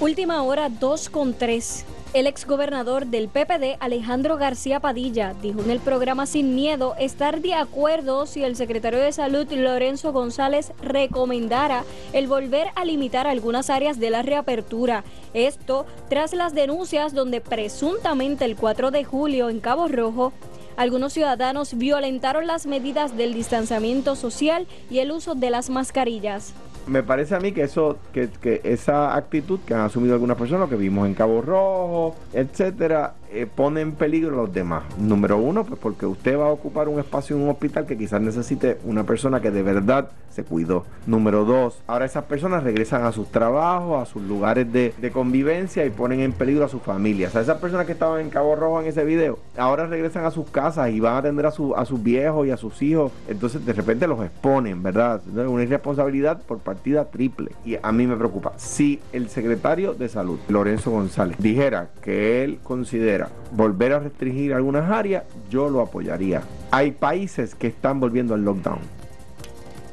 [0.00, 1.84] Última hora 2 con 3.
[2.14, 7.54] El exgobernador del PPD, Alejandro García Padilla, dijo en el programa Sin Miedo estar de
[7.54, 13.98] acuerdo si el secretario de Salud, Lorenzo González, recomendara el volver a limitar algunas áreas
[13.98, 15.04] de la reapertura.
[15.32, 20.34] Esto tras las denuncias donde presuntamente el 4 de julio en Cabo Rojo
[20.76, 26.52] algunos ciudadanos violentaron las medidas del distanciamiento social y el uso de las mascarillas
[26.86, 30.62] me parece a mí que eso, que, que, esa actitud que han asumido algunas personas,
[30.62, 34.84] lo que vimos en Cabo Rojo, etcétera, eh, pone en peligro a los demás.
[34.98, 38.20] Número uno, pues porque usted va a ocupar un espacio en un hospital que quizás
[38.20, 40.84] necesite una persona que de verdad se cuidó.
[41.06, 45.90] Número dos, ahora esas personas regresan a sus trabajos, a sus lugares de, convivencia y
[45.90, 47.28] ponen en peligro a su familia.
[47.28, 50.30] O sea, esas personas que estaban en Cabo Rojo en ese video, ahora regresan a
[50.30, 53.12] sus casas y van a atender a sus viejos y a sus hijos.
[53.28, 55.22] Entonces, de repente los exponen, ¿verdad?
[55.26, 57.52] Una irresponsabilidad por partida triple.
[57.64, 58.52] Y a mí me preocupa.
[58.56, 63.21] Si el secretario de Salud, Lorenzo González, dijera que él considera
[63.52, 66.42] volver a restringir algunas áreas, yo lo apoyaría.
[66.70, 68.80] Hay países que están volviendo al lockdown.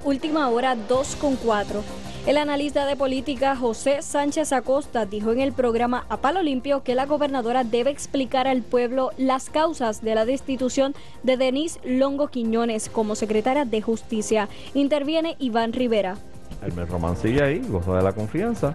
[0.04, 1.84] Última hora 2 con 4.
[2.26, 6.94] El analista de política José Sánchez Acosta dijo en el programa A Palo Limpio que
[6.94, 12.90] la gobernadora debe explicar al pueblo las causas de la destitución de Denise Longo Quiñones
[12.90, 14.48] como secretaria de Justicia.
[14.74, 16.18] Interviene Iván Rivera.
[16.62, 18.74] El Román sigue ahí, goza de la confianza.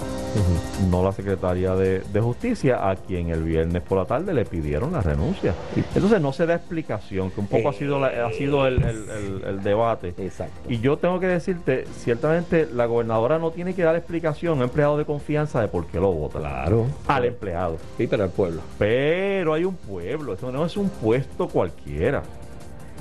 [0.91, 5.03] No la secretaria de, Justicia, a quien el viernes por la tarde le pidieron la
[5.03, 5.55] renuncia.
[5.95, 10.15] Entonces no se da explicación, que un poco ha sido, ha sido el, debate.
[10.17, 10.55] Exacto.
[10.69, 14.63] Y yo tengo que decirte, ciertamente la gobernadora no tiene que dar explicación a un
[14.63, 16.39] empleado de confianza de por qué lo vota.
[16.39, 16.87] Claro.
[17.07, 17.77] Al empleado.
[17.99, 18.63] Sí, pero al pueblo.
[18.79, 22.23] Pero hay un pueblo, eso no es un puesto cualquiera.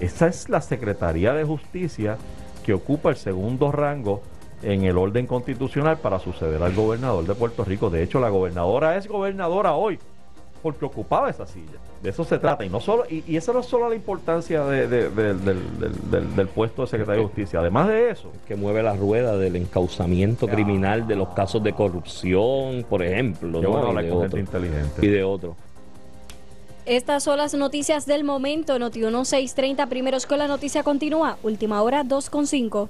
[0.02, 2.18] Esa es la Secretaría de Justicia
[2.64, 4.22] que ocupa el segundo rango
[4.64, 7.90] en el orden constitucional para suceder al gobernador de Puerto Rico.
[7.90, 10.00] De hecho, la gobernadora es gobernadora hoy
[10.64, 11.78] porque ocupaba esa silla.
[12.02, 12.66] De eso se trata.
[12.66, 17.28] Y no solo y, esa no es solo la importancia del, puesto de secretario de
[17.28, 17.60] Justicia.
[17.60, 18.32] Además de eso.
[18.48, 23.62] Que mueve la rueda del encauzamiento criminal de los casos de corrupción, por ejemplo.
[23.62, 24.02] ¿no?
[24.02, 25.06] y, de inteligente.
[25.06, 25.56] y de otro.
[26.86, 28.80] Estas son las noticias del momento.
[28.80, 31.38] Noti 1630, primeros con la noticia continúa.
[31.44, 32.90] Última hora 2.5.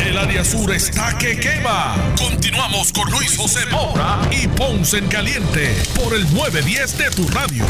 [0.00, 1.96] El área sur está que quema.
[2.16, 7.64] Continuamos con Luis José Moura y Ponce en Caliente por el 910 de tu radio.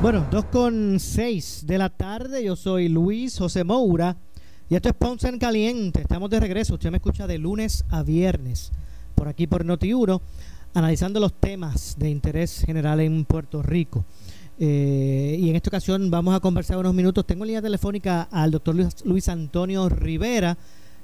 [0.00, 2.42] Bueno, 2 con 6 de la tarde.
[2.42, 4.16] Yo soy Luis José Moura
[4.72, 6.00] y esto es Ponce en Caliente.
[6.00, 6.72] Estamos de regreso.
[6.72, 8.72] Usted me escucha de lunes a viernes
[9.14, 10.18] por aquí por Noti1,
[10.72, 14.06] analizando los temas de interés general en Puerto Rico.
[14.58, 17.26] Eh, y en esta ocasión vamos a conversar unos minutos.
[17.26, 20.56] Tengo en línea telefónica al doctor Luis, Antonio Rivera,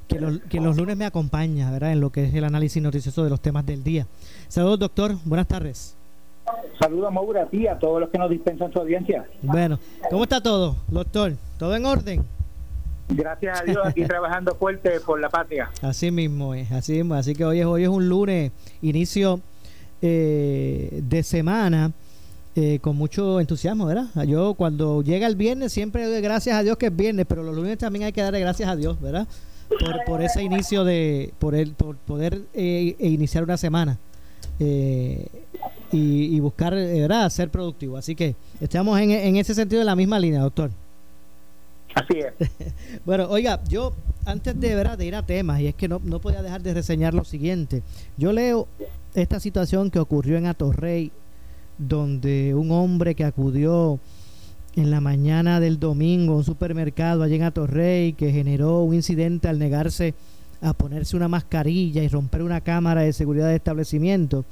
[0.09, 1.93] que, los lunes me acompaña ¿verdad?
[1.93, 4.07] en lo que es el análisis noticioso de los temas del día.
[4.49, 5.15] Saludos, doctor.
[5.27, 5.95] Buenas tardes.
[6.81, 9.29] Saludos, Maura, a ti, a todos los que nos dispensan su audiencia.
[9.43, 9.79] Bueno,
[10.09, 11.35] ¿cómo está todo, doctor?
[11.59, 12.38] ¿Todo en orden?
[13.09, 15.71] Gracias a Dios, aquí trabajando fuerte por la patria.
[15.83, 17.15] Así mismo es, así mismo.
[17.15, 19.41] Así que hoy es, hoy es un lunes, inicio
[20.03, 21.93] eh, de semana.
[22.57, 24.09] Eh, con mucho entusiasmo, ¿verdad?
[24.27, 27.55] Yo cuando llega el viernes siempre doy gracias a Dios que es viernes, pero los
[27.55, 29.29] lunes también hay que darle gracias a Dios, ¿verdad?
[29.69, 33.97] Por, por ese inicio de, por el, por poder eh, e iniciar una semana
[34.59, 35.29] y,
[35.93, 37.31] y, buscar, ¿verdad?
[37.31, 37.97] Ser productivo.
[37.97, 40.71] Así que estamos en, en ese sentido en la misma línea, doctor.
[41.99, 42.49] Así es.
[43.05, 43.95] bueno, oiga, yo
[44.25, 44.99] antes de, ¿verdad?
[44.99, 47.83] de ir a temas, y es que no, no podía dejar de reseñar lo siguiente.
[48.17, 48.69] Yo leo
[49.15, 51.11] esta situación que ocurrió en Atorrey,
[51.79, 53.99] donde un hombre que acudió
[54.77, 59.49] en la mañana del domingo a un supermercado allí en Atorrey, que generó un incidente
[59.49, 60.15] al negarse
[60.61, 64.45] a ponerse una mascarilla y romper una cámara de seguridad de establecimiento.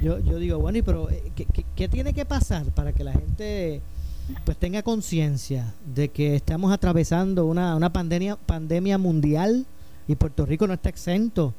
[0.00, 3.02] Yo, yo digo, bueno, ¿y pero eh, ¿qué, qué, qué tiene que pasar para que
[3.02, 3.80] la gente
[4.44, 9.66] pues tenga conciencia de que estamos atravesando una, una pandemia, pandemia mundial
[10.08, 11.54] y Puerto Rico no está exento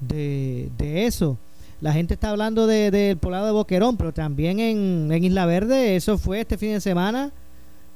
[0.00, 1.38] de, de eso.
[1.80, 5.96] La gente está hablando del de, poblado de Boquerón, pero también en, en Isla Verde,
[5.96, 7.32] eso fue este fin de semana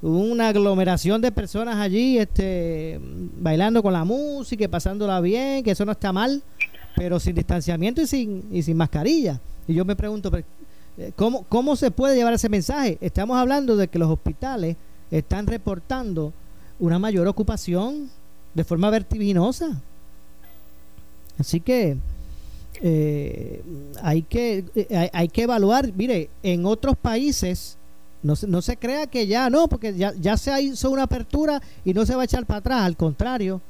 [0.02, 2.98] una aglomeración de personas allí este
[3.38, 6.42] bailando con la música pasándola bien, que eso no está mal,
[6.96, 9.40] pero sin distanciamiento y sin, y sin mascarilla.
[9.68, 10.44] Y yo me pregunto, eh,
[11.16, 12.98] ¿cómo, ¿cómo se puede llevar ese mensaje?
[13.00, 14.76] Estamos hablando de que los hospitales
[15.10, 16.32] están reportando
[16.78, 18.10] una mayor ocupación
[18.54, 19.80] de forma vertiginosa.
[21.38, 21.96] Así que
[22.82, 23.62] eh,
[24.02, 27.76] hay que eh, hay que evaluar, mire, en otros países
[28.22, 31.60] no se, no se crea que ya, no, porque ya, ya se hizo una apertura
[31.84, 33.60] y no se va a echar para atrás, al contrario.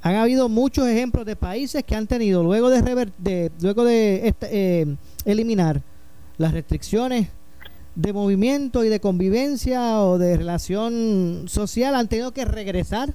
[0.00, 3.12] Han habido muchos ejemplos de países que han tenido, luego de, rever,
[3.60, 5.80] luego de este, eh, eliminar
[6.38, 7.28] las restricciones
[7.94, 13.10] de movimiento y de convivencia o de relación social, han tenido que regresar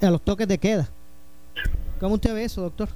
[0.00, 0.88] a los toques de queda.
[2.00, 2.88] ¿Cómo usted ve eso, doctor?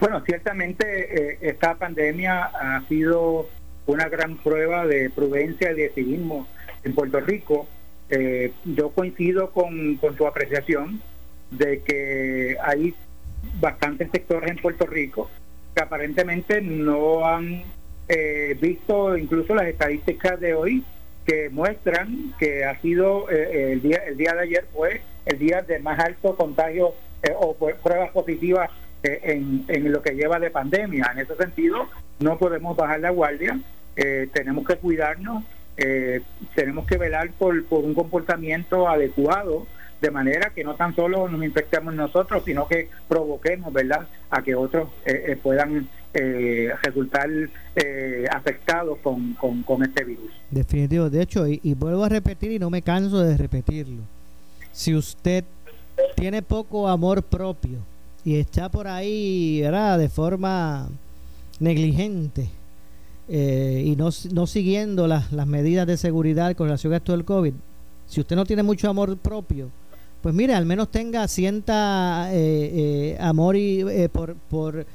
[0.00, 3.48] Bueno, ciertamente eh, esta pandemia ha sido
[3.86, 6.46] una gran prueba de prudencia y de civismo
[6.84, 7.66] en Puerto Rico.
[8.08, 11.00] Eh, yo coincido con, con tu apreciación
[11.50, 12.94] de que hay
[13.60, 15.28] bastantes sectores en Puerto Rico
[15.74, 17.62] que aparentemente no han
[18.08, 20.84] eh, visto incluso las estadísticas de hoy
[21.24, 25.62] que muestran que ha sido eh, el día el día de ayer fue el día
[25.62, 26.94] de más alto contagio
[27.38, 28.70] o pruebas positivas
[29.02, 31.10] en, en lo que lleva de pandemia.
[31.12, 31.86] En ese sentido,
[32.18, 33.60] no podemos bajar la guardia
[33.96, 35.44] eh, tenemos que cuidarnos,
[35.76, 36.22] eh,
[36.54, 39.66] tenemos que velar por, por un comportamiento adecuado,
[40.00, 44.54] de manera que no tan solo nos infectemos nosotros, sino que provoquemos, ¿verdad?, a que
[44.54, 45.88] otros eh, puedan
[46.82, 47.28] resultar
[48.32, 50.30] afectados con, con, este virus.
[50.50, 54.02] Definitivo, de hecho, y, y vuelvo a repetir y no me canso de repetirlo,
[54.72, 55.44] si usted
[56.16, 57.78] tiene poco amor propio
[58.24, 60.88] y está por ahí, ¿verdad?, de forma
[61.58, 62.48] negligente,
[63.28, 67.24] eh, y no, no siguiendo las, las medidas de seguridad con relación a esto del
[67.24, 67.52] COVID,
[68.08, 69.70] si usted no tiene mucho amor propio,
[70.22, 74.86] pues mire, al menos tenga sienta eh, eh, amor y, por, por,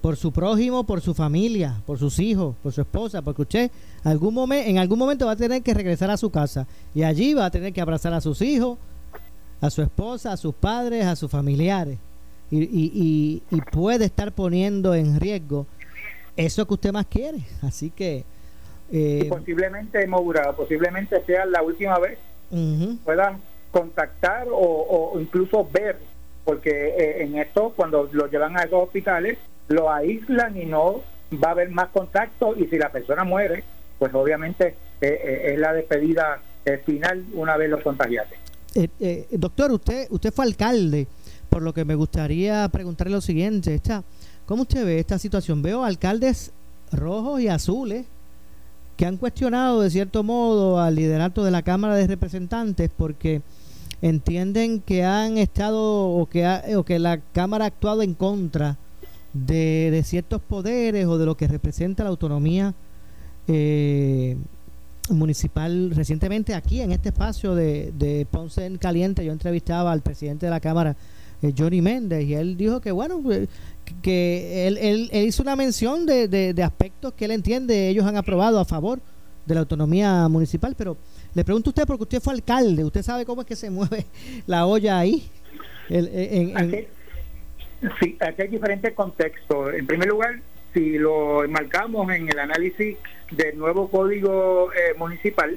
[0.00, 3.70] por su prójimo, por su familia, por sus hijos, por su esposa, porque usted
[4.04, 7.34] algún momento, en algún momento va a tener que regresar a su casa y allí
[7.34, 8.78] va a tener que abrazar a sus hijos,
[9.60, 11.98] a su esposa, a sus padres, a sus familiares.
[12.50, 15.66] Y, y, y puede estar poniendo en riesgo
[16.36, 17.38] eso que usted más quiere.
[17.62, 18.24] Así que...
[18.92, 22.18] Eh, posiblemente, Moura, posiblemente sea la última vez
[23.04, 23.40] puedan
[23.70, 25.98] contactar o, incluso ver,
[26.44, 31.02] porque eh, en esto, cuando lo llevan a esos hospitales, lo aíslan y no
[31.32, 33.62] va a haber más contacto y si la persona muere,
[33.98, 36.42] pues obviamente eh, es la despedida
[36.84, 38.36] final una vez los contagiaste.
[39.32, 41.06] doctor, usted, usted fue alcalde,
[41.48, 44.04] por lo que me gustaría preguntarle lo siguiente, está
[44.50, 45.62] ¿Cómo usted ve esta situación?
[45.62, 46.50] Veo alcaldes
[46.90, 48.04] rojos y azules
[48.96, 53.42] que han cuestionado de cierto modo al liderato de la Cámara de Representantes porque
[54.02, 56.46] entienden que han estado o que,
[56.76, 58.78] o que la Cámara ha actuado en contra
[59.32, 62.74] de, ciertos poderes o de lo que representa la autonomía
[63.48, 64.36] eh,
[65.10, 65.90] municipal.
[65.94, 70.50] Recientemente aquí en este espacio de, de Ponce en Caliente yo entrevistaba al presidente de
[70.50, 70.96] la Cámara,
[71.42, 73.48] eh, Johnny Méndez, y él dijo que bueno, pues,
[74.02, 78.60] que él, él, hizo una mención de, de, aspectos que él entiende ellos han aprobado
[78.60, 79.00] a favor
[79.46, 80.96] de la autonomía municipal, pero
[81.34, 84.06] le pregunto a usted porque usted fue alcalde, usted sabe cómo es que se mueve
[84.46, 85.28] la olla ahí.
[85.88, 86.86] Aquí,
[88.00, 89.74] sí, aquí hay diferentes contextos.
[89.74, 90.40] En primer lugar,
[90.72, 92.96] si lo enmarcamos en el análisis
[93.30, 95.56] del nuevo código eh, municipal,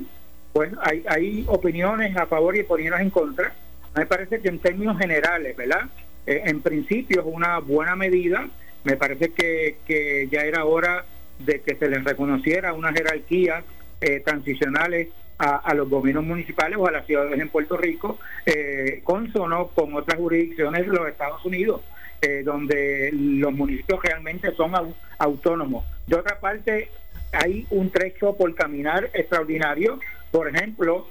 [0.53, 3.53] pues hay, hay opiniones a favor y opiniones en contra.
[3.95, 5.89] Me parece que en términos generales, ¿verdad?
[6.25, 8.47] Eh, en principio es una buena medida.
[8.83, 11.05] Me parece que, que ya era hora
[11.39, 13.63] de que se les reconociera una jerarquía
[14.01, 15.09] eh, transicionales
[15.43, 20.17] a, los gobiernos municipales o a las ciudades en Puerto Rico, eh, consono con otras
[20.17, 21.81] jurisdicciones de los Estados Unidos,
[22.21, 24.73] eh, donde los municipios realmente son
[25.17, 25.85] autónomos.
[26.07, 26.89] De otra parte,
[27.31, 29.99] hay un trecho por caminar extraordinario.
[30.31, 31.07] Por ejemplo,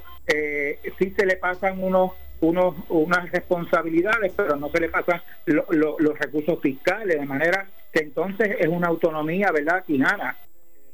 [0.98, 2.12] si se le pasan unos
[2.42, 8.56] unos, unas responsabilidades, pero no se le pasan los recursos fiscales, de manera que entonces
[8.58, 10.36] es una autonomía, ¿verdad?, quinana,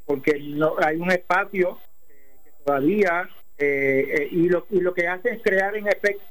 [0.05, 1.79] porque no hay un espacio
[2.69, 6.23] todavía, eh, eh, y, lo, y lo que hace es crear en efecto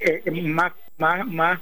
[0.00, 1.60] eh, más, más, más,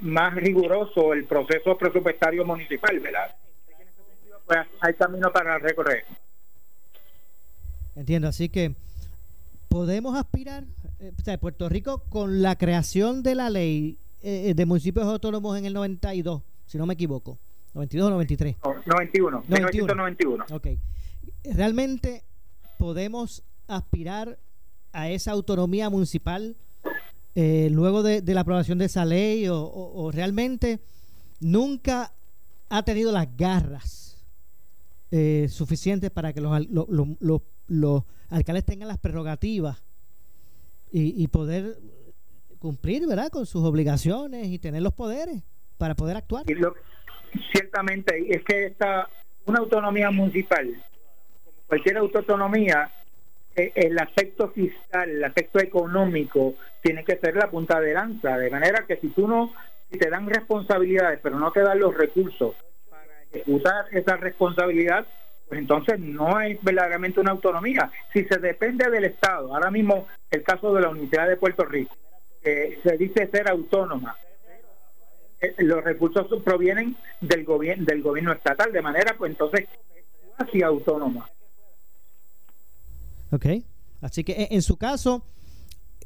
[0.00, 3.34] más riguroso el proceso presupuestario municipal, ¿verdad?
[4.44, 6.04] Pues hay camino para recorrer.
[7.94, 8.74] Entiendo, así que
[9.68, 10.64] podemos aspirar,
[10.98, 15.56] eh, o sea, Puerto Rico con la creación de la ley eh, de municipios autónomos
[15.56, 17.38] en el 92, si no me equivoco,
[17.74, 18.56] 92 o 93.
[18.84, 20.44] 91, 1991.
[20.50, 20.66] Ok.
[21.44, 22.24] ¿Realmente
[22.82, 24.40] podemos aspirar
[24.92, 26.56] a esa autonomía municipal
[27.36, 30.80] eh, luego de, la aprobación de esa ley o, realmente
[31.38, 32.12] nunca
[32.68, 34.26] ha tenido las garras
[35.12, 36.66] eh, suficientes para que los,
[37.68, 39.80] los, alcaldes tengan las prerrogativas
[40.90, 41.78] y, poder
[42.58, 43.28] cumplir ¿verdad?
[43.28, 45.40] con sus obligaciones y tener los poderes
[45.78, 46.46] para poder actuar.
[47.52, 49.08] ciertamente, es que esta,
[49.46, 50.82] una autonomía municipal,
[51.72, 52.90] cualquier autonomía,
[53.56, 56.52] eh, el aspecto fiscal, el aspecto económico,
[56.82, 59.54] tiene que ser la punta de lanza, de manera que si tú no,
[59.90, 62.56] si te dan responsabilidades, pero no te dan los recursos
[62.90, 65.06] para ejecutar esa responsabilidad,
[65.48, 67.90] pues entonces no hay verdaderamente una autonomía.
[68.12, 71.96] Si se depende del Estado, ahora mismo el caso de la Universidad de Puerto Rico,
[72.42, 74.14] se dice ser autónoma,
[75.40, 79.68] eh, los recursos provienen del gobierno del gobierno estatal, de manera pues entonces
[80.36, 81.30] casi autónoma.
[83.32, 83.46] Ok.
[84.00, 85.24] Así que en, su caso,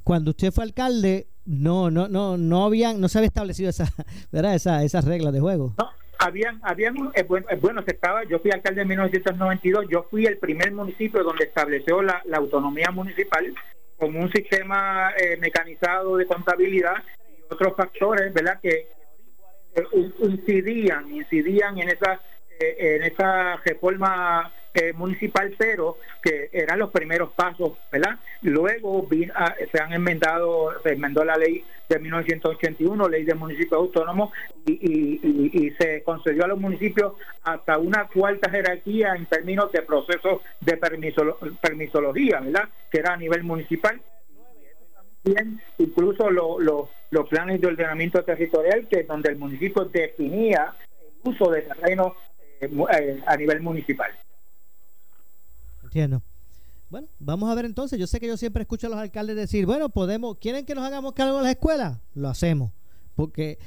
[0.05, 3.87] cuando usted fue alcalde, no, no, no, no habían, no se había establecido esa,
[4.33, 4.55] ¿verdad?
[4.55, 5.75] Esa, esas reglas de juego.
[5.79, 10.27] No, habían, habían, eh, eh, bueno, se estaba, yo fui alcalde en 1992, yo fui
[10.27, 13.53] el primer municipio donde estableció la, autonomía municipal
[13.97, 18.61] como un sistema eh, mecanizado de contabilidad y otros factores, ¿verdad?
[18.61, 18.89] Que
[20.23, 22.21] incidían, incidían en esa,
[22.61, 24.53] en esa reforma
[24.95, 28.19] municipal, pero que eran los primeros pasos, ¿verdad?
[28.43, 34.33] Luego ah, se han enmendado, se enmendó la ley de 1981, ley de municipios autónomos,
[34.67, 40.77] y, se concedió a los municipios hasta una cuarta jerarquía en términos de procesos de
[40.77, 42.69] permisología, ¿verdad?
[42.91, 44.01] Que era a nivel municipal.
[45.25, 51.63] Bien, incluso los planes de ordenamiento territorial, que donde el municipio definía el uso de
[51.63, 52.15] terreno
[52.61, 54.11] eh, eh, a nivel municipal.
[56.91, 57.99] Bueno, vamos a ver entonces.
[57.99, 60.85] Yo sé que yo siempre escucho a los alcaldes decir, bueno, podemos, ¿quieren que nos
[60.85, 61.99] hagamos cargo de las escuelas?
[62.15, 62.73] Lo hacemos.
[63.15, 63.59] Porque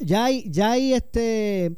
[0.00, 1.76] ya, hay, ya hay este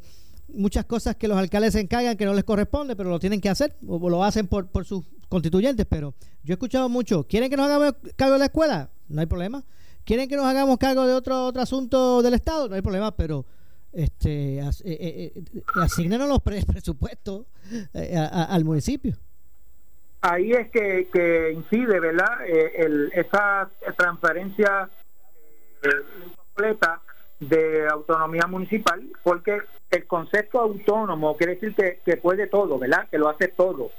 [0.49, 3.49] muchas cosas que los alcaldes se encargan que no les corresponde, pero lo tienen que
[3.49, 5.85] hacer, o lo hacen por, por sus constituyentes.
[5.89, 6.13] Pero
[6.43, 8.91] yo he escuchado mucho, ¿quieren que nos hagamos cargo de la escuela?
[9.07, 9.65] No hay problema.
[10.03, 12.67] ¿Quieren que nos hagamos cargo de otro, otro asunto del Estado?
[12.69, 13.45] No hay problema, pero
[13.93, 15.63] este as, eh, eh, eh
[16.17, 17.45] los presupuestos
[17.93, 19.17] eh, al municipio
[20.21, 22.45] ahí es que, incide, ¿verdad?
[22.45, 24.89] Eh, esa transferencia
[25.83, 25.89] eh,
[26.35, 27.01] completa
[27.39, 29.59] de autonomía municipal, porque
[29.91, 33.07] el concepto autónomo quiere decir que, puede todo, ¿verdad?
[33.09, 33.91] Que lo hace todo.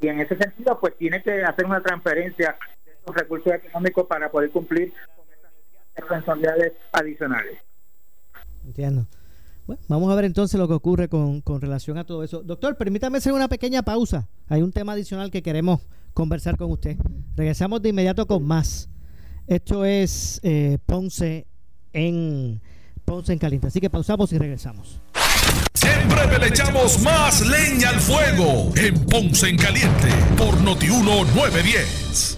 [0.00, 4.30] Y en ese sentido, pues tiene que hacer una transferencia de esos recursos económicos para
[4.30, 5.52] poder cumplir con esas
[5.96, 7.58] responsabilidades adicionales.
[8.64, 9.06] Entiendo.
[9.68, 12.42] Bueno, vamos a ver entonces lo que ocurre con, relación a todo eso.
[12.42, 14.26] Doctor, permítame hacer una pequeña pausa.
[14.48, 15.82] Hay un tema adicional que queremos
[16.14, 16.96] conversar con usted.
[17.36, 18.88] Regresamos de inmediato con más.
[19.46, 21.46] Esto es eh, Ponce
[21.92, 22.62] en
[23.04, 23.66] Ponce en Caliente.
[23.66, 25.02] Así que pausamos y regresamos.
[25.74, 30.08] Siempre le echamos más leña al fuego en Ponce en Caliente
[30.38, 32.37] por Notiuno 910.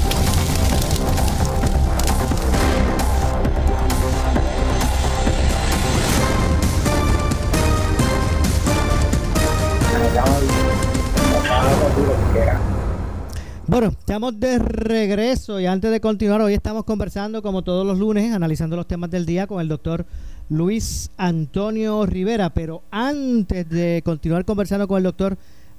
[13.71, 18.33] Bueno, estamos de regreso y antes de continuar, hoy estamos conversando como todos los lunes,
[18.33, 20.05] analizando los temas del día con el doctor
[20.49, 22.49] Luis Antonio Rivera.
[22.49, 25.37] Pero antes de continuar conversando con el doctor,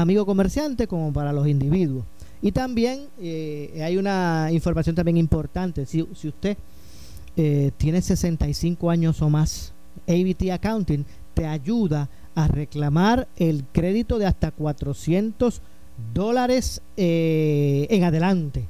[0.00, 2.04] amigo comerciante, como para los individuos.
[2.40, 6.56] Y también eh, hay una información también importante, si, si usted
[7.36, 9.72] eh, tienes 65 años o más,
[10.06, 15.60] ABT Accounting te ayuda a reclamar el crédito de hasta 400
[16.14, 18.68] dólares eh, en adelante.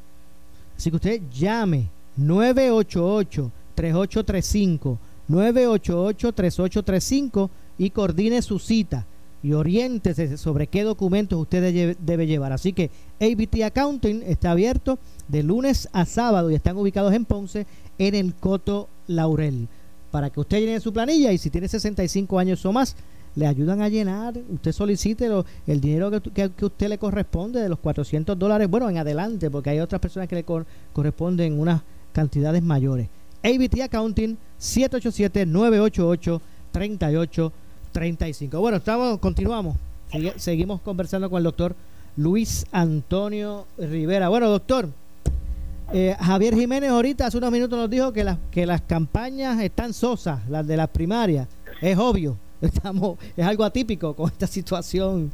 [0.76, 4.96] Así que usted llame 988-3835,
[5.28, 9.04] 988-3835 y coordine su cita
[9.43, 12.53] y oriéntese sobre qué documentos usted debe llevar.
[12.53, 17.66] Así que ABT Accounting está abierto de lunes a sábado y están ubicados en Ponce
[17.99, 19.68] en el Coto Laurel.
[20.11, 22.97] Para que usted llene su planilla y si tiene 65 años o más,
[23.34, 25.30] le ayudan a llenar, usted solicite
[25.66, 29.70] el dinero que, que, usted le corresponde de los 400 dólares, bueno, en adelante, porque
[29.70, 30.45] hay otras personas que le
[30.93, 31.82] corresponden unas
[32.12, 33.09] cantidades mayores.
[33.45, 34.36] ABT Accounting
[37.99, 38.61] 787-988-3835.
[38.61, 39.76] Bueno, estamos, continuamos.
[40.36, 41.74] seguimos conversando con el doctor
[42.16, 44.28] Luis Antonio Rivera.
[44.28, 44.88] Bueno, doctor,
[45.92, 49.94] eh, Javier Jiménez ahorita hace unos minutos nos dijo que, las que las campañas están
[49.94, 51.49] sosas, las de las primarias.
[51.80, 55.30] Es obvio, estamos es algo atípico con esta situación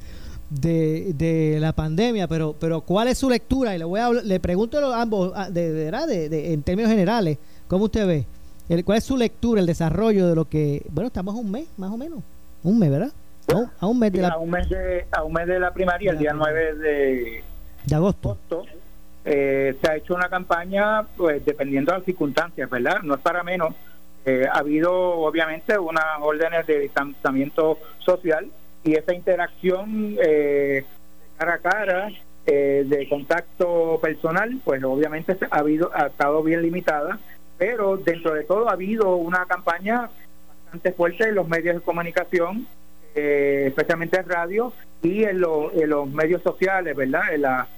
[0.51, 3.75] de, de la pandemia, pero pero ¿cuál es su lectura?
[3.75, 7.87] Y le voy a le pregunto a ambos de, de, de, en términos generales, ¿cómo
[7.87, 8.27] usted ve?
[8.69, 11.91] El, ¿Cuál es su lectura, el desarrollo de lo que, bueno, estamos un mes, más
[11.91, 12.21] o menos,
[12.65, 13.13] un mes, ¿verdad?
[13.79, 16.11] A un, mes de la a un mes de, a un mes de la primaria,
[16.11, 17.45] el día 9 de,
[17.85, 18.39] de agosto
[19.25, 23.01] eh, se ha hecho una campaña, pues dependiendo de las circunstancias, ¿verdad?
[23.03, 23.75] No es para menos.
[24.27, 28.49] Eh, ha habido, obviamente, unas órdenes de distanciamiento social
[28.83, 30.85] y esa interacción eh,
[31.39, 32.09] cara a cara,
[32.47, 37.19] de contacto personal, pues obviamente ha, habido, ha estado bien limitada,
[37.57, 40.11] pero dentro de todo ha habido una campaña
[40.93, 42.67] fuerte en los medios de comunicación,
[43.15, 44.73] especialmente en radio
[45.03, 47.33] y en, los medios sociales, ¿verdad?
[47.33, 47.69] En la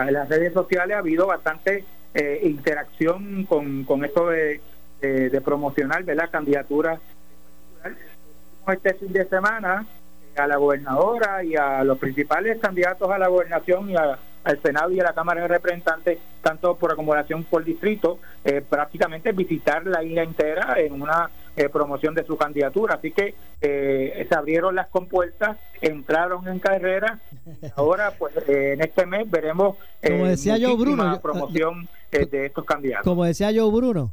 [0.00, 4.60] en las redes sociales ha habido bastante eh, interacción con, con esto de,
[5.00, 6.30] de, promocionar ¿verdad?
[6.30, 7.00] candidaturas.
[8.68, 9.86] Este fin de semana
[10.34, 14.90] eh, a la gobernadora y a los principales candidatos a la gobernación y al Senado
[14.90, 20.02] y a la Cámara de Representantes, tanto por acumulación por distrito, eh, prácticamente visitar la
[20.02, 22.94] isla entera en una eh, promoción de su candidatura.
[22.94, 27.20] Así que eh, se abrieron las compuertas, entraron en carrera.
[27.76, 33.04] Ahora, pues en este mes veremos como decía yo, Bruno, promoción de estos candidatos.
[33.04, 34.12] Como decía yo, Bruno,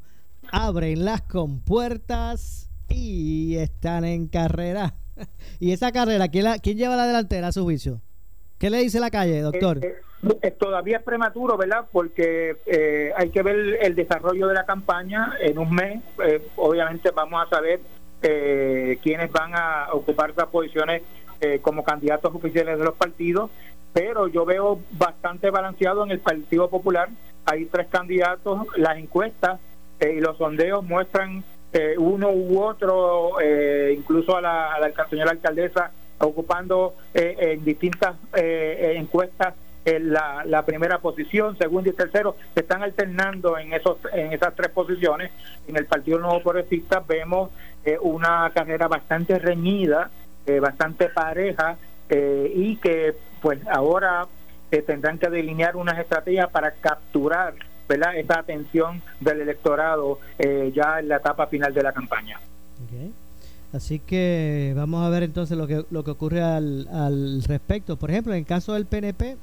[0.52, 4.96] abren las compuertas y están en carrera.
[5.60, 8.02] y esa carrera, ¿quién, la, quién lleva la delantera a su juicio?
[8.58, 9.80] ¿Qué le dice la calle, doctor?
[10.42, 11.86] Eh, todavía es prematuro, ¿verdad?
[11.92, 16.02] Porque eh, hay que ver el desarrollo de la campaña en un mes.
[16.26, 17.80] Eh, obviamente vamos a saber
[18.22, 21.04] quiénes van a ocupar las posiciones
[21.62, 23.50] como candidatos oficiales de los partidos,
[23.94, 27.08] pero yo veo bastante balanceado en el Partido Popular.
[27.46, 29.62] Hay tres candidatos, las encuestas
[30.02, 31.46] y los sondeos muestran
[31.98, 33.38] uno u otro,
[33.90, 39.54] incluso a la, a la señora alcaldesa ocupando en distintas encuestas
[39.98, 44.70] la, la, primera posición, segundo y tercero, se están alternando en esos en esas tres
[44.70, 45.32] posiciones.
[45.68, 47.50] En el Partido Nuevo Progresista vemos
[47.86, 50.12] eh, una carrera bastante reñida,
[50.46, 51.78] eh, bastante pareja
[52.10, 54.28] eh, y que pues ahora
[54.86, 57.56] tendrán que delinear unas estrategias para capturar
[57.88, 58.16] ¿verdad?
[58.18, 62.40] esa atención del electorado ya en la etapa final de la campaña.
[63.74, 67.98] Así que vamos a ver entonces lo que, lo que ocurre al, al respecto.
[67.98, 69.38] Por ejemplo, en el caso del PNP,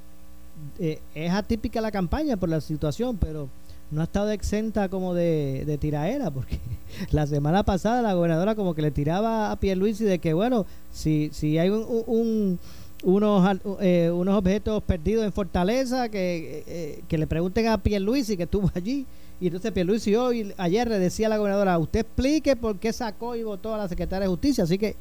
[0.78, 3.48] eh, es atípica la campaña por la situación, pero
[3.90, 6.58] no ha estado exenta como de, de tiraera, porque
[7.10, 11.30] la semana pasada la gobernadora como que le tiraba a Pierluisi de que, bueno, si,
[11.32, 12.58] si hay un,
[13.04, 18.44] unos, eh, unos objetos perdidos en Fortaleza, que, eh, que le pregunten a Pierluisi que
[18.44, 19.06] estuvo allí.
[19.38, 23.36] Y entonces Pierluisi hoy, ayer le decía a la gobernadora, usted explique por qué sacó
[23.36, 24.64] y votó a la secretaria de Justicia.
[24.64, 24.96] Así que...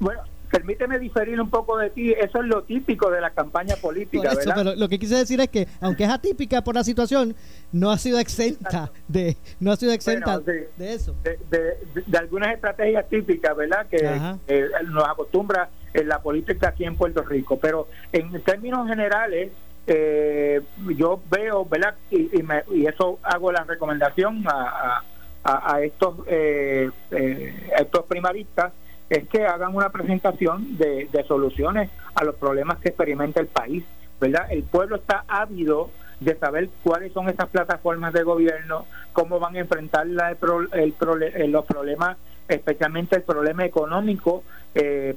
[0.00, 4.32] Bueno, permíteme diferir un poco de ti, eso es lo típico de la campaña política,
[4.54, 7.34] Pero lo que quise decir es que, aunque es atípica por la situación,
[7.72, 11.16] no ha sido exenta de no ha sido exenta de, eso.
[11.24, 11.78] De,
[12.18, 13.86] algunas estrategias típicas, ¿verdad?
[13.86, 14.02] Que
[14.84, 17.58] nos acostumbra en la política aquí en Puerto Rico.
[17.58, 19.52] Pero en términos generales,
[19.86, 20.60] eh,
[20.98, 21.94] yo veo, ¿verdad?
[22.10, 22.30] Y,
[22.70, 25.02] y, eso hago la recomendación a,
[25.44, 28.72] a, estos, eh, eh, estos primaristas
[29.16, 33.84] es que hagan una presentación de, soluciones a los problemas que experimenta el país.
[34.20, 34.46] ¿verdad?
[34.50, 35.90] El pueblo está ávido
[36.20, 40.30] de saber cuáles son esas plataformas de gobierno, cómo van a enfrentar la,
[40.72, 42.16] el, los problemas,
[42.48, 44.44] especialmente el problema económico,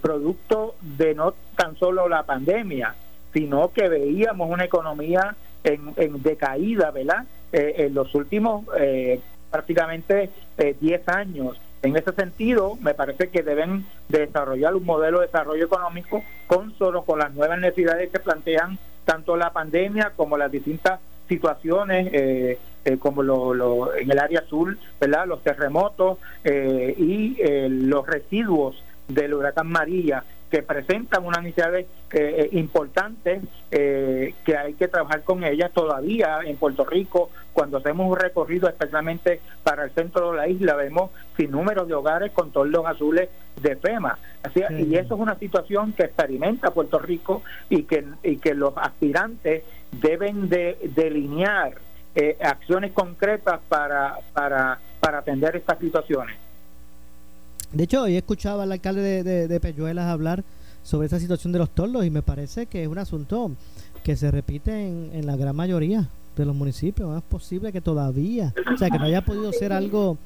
[0.01, 2.95] producto de no tan solo la pandemia,
[3.33, 7.25] sino que veíamos una economía en, en decaída, ¿verdad?
[7.51, 9.19] Eh, en los últimos eh,
[9.51, 11.57] prácticamente 10 eh, años.
[11.85, 17.03] En ese sentido, me parece que deben desarrollar un modelo de desarrollo económico con solo
[17.03, 22.57] con las nuevas necesidades que plantean tanto la pandemia como las distintas situaciones
[22.99, 25.25] como lo, en el área azul, ¿verdad?
[25.27, 27.37] los terremotos y
[27.69, 30.23] los residuos del huracán María
[30.55, 36.39] que presentan unas necesidades eh, eh, importantes eh, que hay que trabajar con ellas todavía
[36.45, 37.29] en Puerto Rico.
[37.51, 41.93] Cuando hacemos un recorrido especialmente para el centro de la isla, vemos sin números de
[41.93, 43.27] hogares con todos los azules
[43.61, 44.17] de FEMA.
[44.43, 48.77] Así, Y eso es una situación que experimenta Puerto Rico y que, y que los
[48.77, 51.73] aspirantes deben de delinear
[52.41, 56.44] acciones concretas para, para, para atender estas situaciones.
[57.75, 60.45] De hecho, hoy escuchaba al alcalde de, de, Peñuelas hablar
[60.81, 63.51] sobre esa situación de los tordos y me parece que es un asunto
[64.01, 66.07] que se repite en, la gran mayoría
[66.37, 67.17] de los municipios.
[67.17, 70.17] Es posible que todavía, o sea, que no haya podido ser algo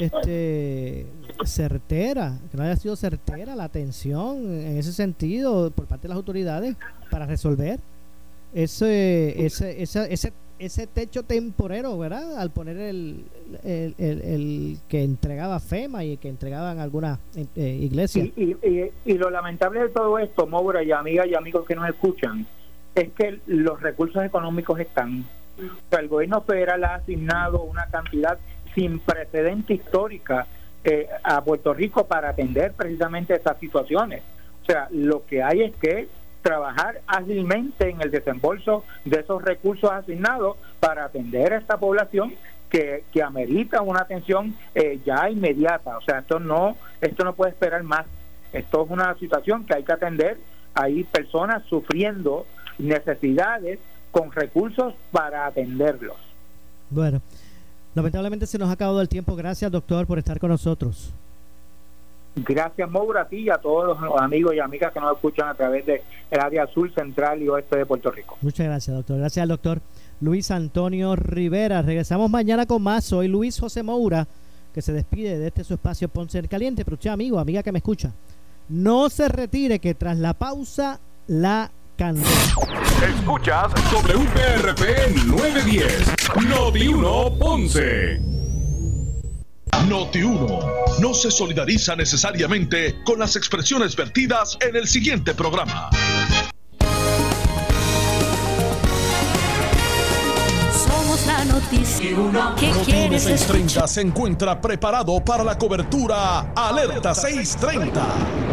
[0.00, 1.04] este
[1.44, 6.16] certera, que no haya sido certera la atención en ese sentido por parte de las
[6.16, 6.74] autoridades
[7.10, 7.80] para resolver
[8.54, 12.38] ese ese ese, ese ese techo temporero, ¿verdad?
[12.38, 13.24] Al poner el,
[13.64, 17.18] el, el, que entregaba FEMA y que entregaban algunas
[17.56, 18.28] eh, iglesias.
[18.36, 18.56] Y,
[19.04, 22.46] y, lo lamentable de todo esto, Moura y amigas y amigos que nos escuchan,
[22.94, 25.24] es que los recursos económicos están.
[25.90, 28.38] el gobierno federal ha asignado una cantidad
[28.74, 30.46] sin precedente histórica
[30.84, 34.22] eh, a Puerto Rico para atender precisamente esas situaciones.
[34.62, 36.08] O sea, lo que hay es que
[36.42, 42.34] trabajar ágilmente en el desembolso de esos recursos asignados para atender a esta población
[42.70, 45.96] que, que amerita una atención eh, ya inmediata.
[45.96, 48.06] O sea, esto no, esto no puede esperar más.
[48.52, 50.38] Esto es una situación que hay que atender.
[50.74, 52.46] Hay personas sufriendo
[52.78, 53.78] necesidades
[54.10, 56.16] con recursos para atenderlos.
[56.90, 57.20] Bueno,
[57.94, 59.36] lamentablemente se nos ha acabado el tiempo.
[59.36, 61.12] Gracias, doctor, por estar con nosotros.
[62.46, 65.54] Gracias, Moura, a ti y a todos los amigos y amigas que nos escuchan a
[65.54, 68.36] través del área sur, central y oeste de Puerto Rico.
[68.40, 69.18] Muchas gracias, doctor.
[69.18, 69.80] Gracias al doctor
[70.20, 71.82] Luis Antonio Rivera.
[71.82, 73.04] Regresamos mañana con más.
[73.04, 74.26] Soy Luis José Moura,
[74.74, 76.84] que se despide de este su espacio Ponce en Caliente.
[76.84, 78.12] Pero usted, amigo, amiga que me escucha,
[78.68, 82.28] no se retire, que tras la pausa, la candela.
[83.02, 86.14] Escuchas WPRP 910,
[86.48, 88.47] Noti 1 Ponce.
[89.88, 90.60] Noti 1
[91.00, 95.90] no se solidariza necesariamente con las expresiones vertidas en el siguiente programa.
[100.72, 108.02] Somos la noticia que Noti quieres 630 se encuentra preparado para la cobertura Alerta 630.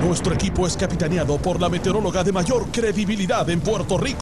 [0.05, 4.13] Nuestro equipo es capitaneado por la meteoróloga de mayor credibilidad en Puerto Rico.